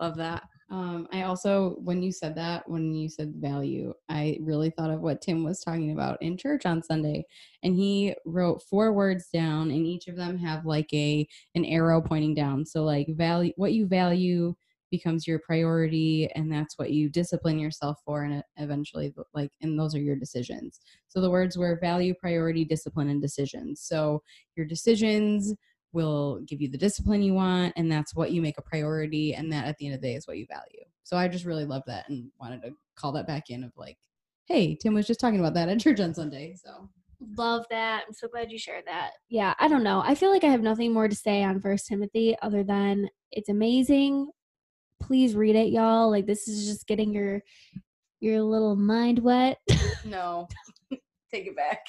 Love 0.00 0.16
that. 0.16 0.44
Um, 0.68 1.06
I 1.12 1.22
also, 1.22 1.76
when 1.78 2.02
you 2.02 2.10
said 2.10 2.34
that, 2.36 2.68
when 2.68 2.92
you 2.92 3.08
said 3.08 3.34
value, 3.36 3.94
I 4.08 4.36
really 4.40 4.70
thought 4.70 4.90
of 4.90 5.00
what 5.00 5.22
Tim 5.22 5.44
was 5.44 5.60
talking 5.60 5.92
about 5.92 6.20
in 6.22 6.36
church 6.36 6.66
on 6.66 6.82
Sunday, 6.82 7.24
and 7.62 7.74
he 7.76 8.14
wrote 8.24 8.62
four 8.62 8.92
words 8.92 9.28
down, 9.32 9.70
and 9.70 9.86
each 9.86 10.08
of 10.08 10.16
them 10.16 10.36
have 10.38 10.66
like 10.66 10.92
a 10.92 11.26
an 11.54 11.64
arrow 11.64 12.00
pointing 12.00 12.34
down. 12.34 12.66
So 12.66 12.82
like 12.82 13.06
value, 13.10 13.52
what 13.56 13.74
you 13.74 13.86
value 13.86 14.56
becomes 14.96 15.26
your 15.26 15.38
priority, 15.38 16.28
and 16.34 16.50
that's 16.50 16.78
what 16.78 16.90
you 16.90 17.08
discipline 17.08 17.58
yourself 17.58 17.98
for, 18.04 18.24
and 18.24 18.38
uh, 18.38 18.42
eventually, 18.56 19.14
like, 19.34 19.52
and 19.60 19.78
those 19.78 19.94
are 19.94 20.00
your 20.00 20.16
decisions. 20.16 20.80
So 21.08 21.20
the 21.20 21.30
words 21.30 21.56
were 21.56 21.78
value, 21.80 22.14
priority, 22.14 22.64
discipline, 22.64 23.08
and 23.08 23.20
decisions. 23.20 23.80
So 23.80 24.22
your 24.56 24.66
decisions 24.66 25.54
will 25.96 26.40
give 26.46 26.60
you 26.60 26.68
the 26.68 26.78
discipline 26.78 27.22
you 27.22 27.32
want 27.32 27.72
and 27.76 27.90
that's 27.90 28.14
what 28.14 28.30
you 28.30 28.42
make 28.42 28.58
a 28.58 28.62
priority 28.62 29.34
and 29.34 29.50
that 29.50 29.64
at 29.64 29.78
the 29.78 29.86
end 29.86 29.94
of 29.94 30.00
the 30.00 30.08
day 30.08 30.14
is 30.14 30.26
what 30.26 30.36
you 30.36 30.46
value. 30.46 30.84
So 31.04 31.16
i 31.16 31.26
just 31.26 31.46
really 31.46 31.64
love 31.64 31.82
that 31.86 32.08
and 32.08 32.30
wanted 32.38 32.62
to 32.62 32.72
call 32.96 33.12
that 33.12 33.26
back 33.26 33.50
in 33.50 33.64
of 33.64 33.72
like 33.76 33.96
hey 34.44 34.76
tim 34.76 34.94
was 34.94 35.06
just 35.06 35.20
talking 35.20 35.40
about 35.40 35.54
that 35.54 35.68
at 35.68 35.80
church 35.80 35.98
on 36.00 36.14
sunday 36.14 36.54
so. 36.62 36.88
Love 37.38 37.64
that. 37.70 38.04
I'm 38.06 38.12
so 38.12 38.28
glad 38.28 38.52
you 38.52 38.58
shared 38.58 38.84
that. 38.86 39.12
Yeah 39.30 39.54
i 39.58 39.68
don't 39.68 39.82
know. 39.82 40.02
I 40.04 40.14
feel 40.14 40.30
like 40.30 40.44
i 40.44 40.48
have 40.48 40.60
nothing 40.60 40.92
more 40.92 41.08
to 41.08 41.16
say 41.16 41.42
on 41.42 41.60
first 41.62 41.86
timothy 41.86 42.36
other 42.42 42.62
than 42.62 43.08
it's 43.32 43.48
amazing 43.48 44.30
please 45.00 45.34
read 45.34 45.54
it 45.56 45.68
y'all 45.72 46.10
like 46.10 46.26
this 46.26 46.48
is 46.48 46.66
just 46.66 46.86
getting 46.86 47.12
your 47.12 47.42
your 48.20 48.42
little 48.42 48.76
mind 48.76 49.18
wet 49.18 49.58
No. 50.04 50.48
Take 51.32 51.48
it 51.48 51.56
back. 51.56 51.84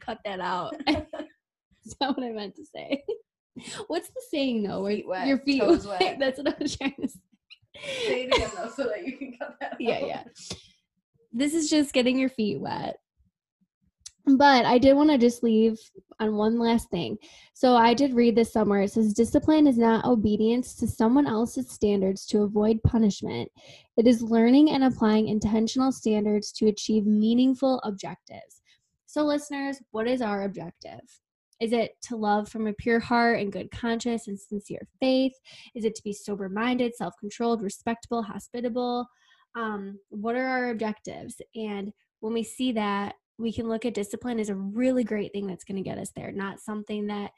cut 0.00 0.18
that 0.24 0.40
out 0.40 0.74
That's 0.86 1.96
not 2.00 2.16
what 2.16 2.24
I 2.26 2.30
meant 2.30 2.54
to 2.56 2.64
say. 2.64 3.02
What's 3.88 4.08
the 4.08 4.22
saying 4.30 4.62
though? 4.62 4.82
Where 4.82 4.92
Feet 4.96 5.06
wet, 5.08 5.26
your 5.26 5.38
feet 5.40 5.60
toes 5.60 5.86
wet. 5.86 6.00
wet. 6.00 6.18
That's 6.18 6.38
what 6.38 6.48
I 6.48 6.54
was 6.62 6.76
trying 6.76 6.94
to 7.00 7.08
say. 7.08 7.18
Say 8.06 8.22
it 8.24 8.34
again 8.34 8.50
though, 8.56 8.70
so 8.70 8.84
that 8.84 9.04
you 9.06 9.16
can 9.18 9.34
cut 9.38 9.56
that. 9.60 9.76
Yeah, 9.80 9.96
out. 9.96 10.06
yeah. 10.06 10.22
This 11.32 11.54
is 11.54 11.68
just 11.68 11.92
getting 11.92 12.18
your 12.18 12.28
feet 12.28 12.60
wet. 12.60 12.96
But 14.24 14.64
I 14.64 14.78
did 14.78 14.94
want 14.94 15.10
to 15.10 15.18
just 15.18 15.42
leave 15.42 15.78
on 16.20 16.36
one 16.36 16.58
last 16.58 16.90
thing. 16.90 17.18
So 17.54 17.74
I 17.74 17.92
did 17.92 18.14
read 18.14 18.36
this 18.36 18.52
somewhere. 18.52 18.82
It 18.82 18.92
says 18.92 19.12
discipline 19.12 19.66
is 19.66 19.78
not 19.78 20.04
obedience 20.04 20.74
to 20.76 20.86
someone 20.86 21.26
else's 21.26 21.68
standards 21.68 22.24
to 22.26 22.42
avoid 22.42 22.82
punishment. 22.84 23.50
It 23.96 24.06
is 24.06 24.22
learning 24.22 24.70
and 24.70 24.84
applying 24.84 25.28
intentional 25.28 25.90
standards 25.90 26.52
to 26.52 26.68
achieve 26.68 27.04
meaningful 27.04 27.80
objectives. 27.80 28.62
So 29.06 29.24
listeners, 29.24 29.82
what 29.90 30.06
is 30.06 30.22
our 30.22 30.44
objective? 30.44 31.00
Is 31.60 31.72
it 31.72 31.96
to 32.02 32.16
love 32.16 32.48
from 32.48 32.66
a 32.66 32.72
pure 32.72 32.98
heart 32.98 33.40
and 33.40 33.52
good 33.52 33.70
conscience 33.70 34.26
and 34.26 34.38
sincere 34.38 34.86
faith? 35.00 35.32
Is 35.74 35.84
it 35.84 35.94
to 35.96 36.02
be 36.02 36.12
sober 36.12 36.48
minded, 36.48 36.94
self 36.94 37.14
controlled, 37.18 37.62
respectable, 37.62 38.22
hospitable? 38.22 39.06
Um, 39.54 39.98
what 40.08 40.34
are 40.34 40.46
our 40.46 40.70
objectives? 40.70 41.40
And 41.54 41.92
when 42.20 42.32
we 42.32 42.42
see 42.42 42.72
that, 42.72 43.16
we 43.38 43.52
can 43.52 43.68
look 43.68 43.84
at 43.84 43.94
discipline 43.94 44.38
as 44.38 44.48
a 44.48 44.54
really 44.54 45.04
great 45.04 45.32
thing 45.32 45.46
that's 45.46 45.64
going 45.64 45.82
to 45.82 45.88
get 45.88 45.98
us 45.98 46.10
there, 46.14 46.32
not 46.32 46.60
something 46.60 47.06
that 47.06 47.30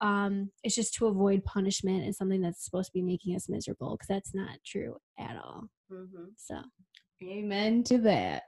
um, 0.00 0.50
is 0.64 0.74
just 0.74 0.94
to 0.94 1.06
avoid 1.06 1.44
punishment 1.44 2.04
and 2.04 2.14
something 2.14 2.40
that's 2.40 2.64
supposed 2.64 2.86
to 2.88 2.92
be 2.92 3.02
making 3.02 3.36
us 3.36 3.48
miserable 3.48 3.92
because 3.92 4.08
that's 4.08 4.34
not 4.34 4.58
true 4.66 4.96
at 5.18 5.36
all. 5.36 5.68
Mhm. 5.90 6.30
So, 6.36 6.56
amen 7.22 7.84
to 7.84 7.98
that 7.98 8.44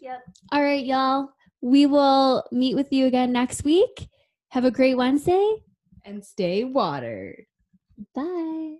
yep. 0.00 0.22
All 0.52 0.62
right, 0.62 0.84
y'all. 0.84 1.30
We 1.60 1.86
will 1.86 2.44
meet 2.52 2.74
with 2.74 2.92
you 2.92 3.06
again 3.06 3.32
next 3.32 3.64
week. 3.64 4.08
Have 4.50 4.64
a 4.64 4.70
great 4.70 4.96
Wednesday. 4.96 5.62
and 6.04 6.24
stay 6.24 6.62
watered 6.62 7.46
Bye. 8.14 8.76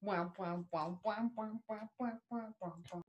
Wow, 0.00 0.32
wow, 0.38 0.64
wow, 0.72 0.98
wow, 1.04 1.30
wow, 1.36 1.50
wow, 1.68 1.80
wow, 1.98 2.12
wow, 2.30 2.54
wow, 2.60 2.74
wow. 2.92 3.02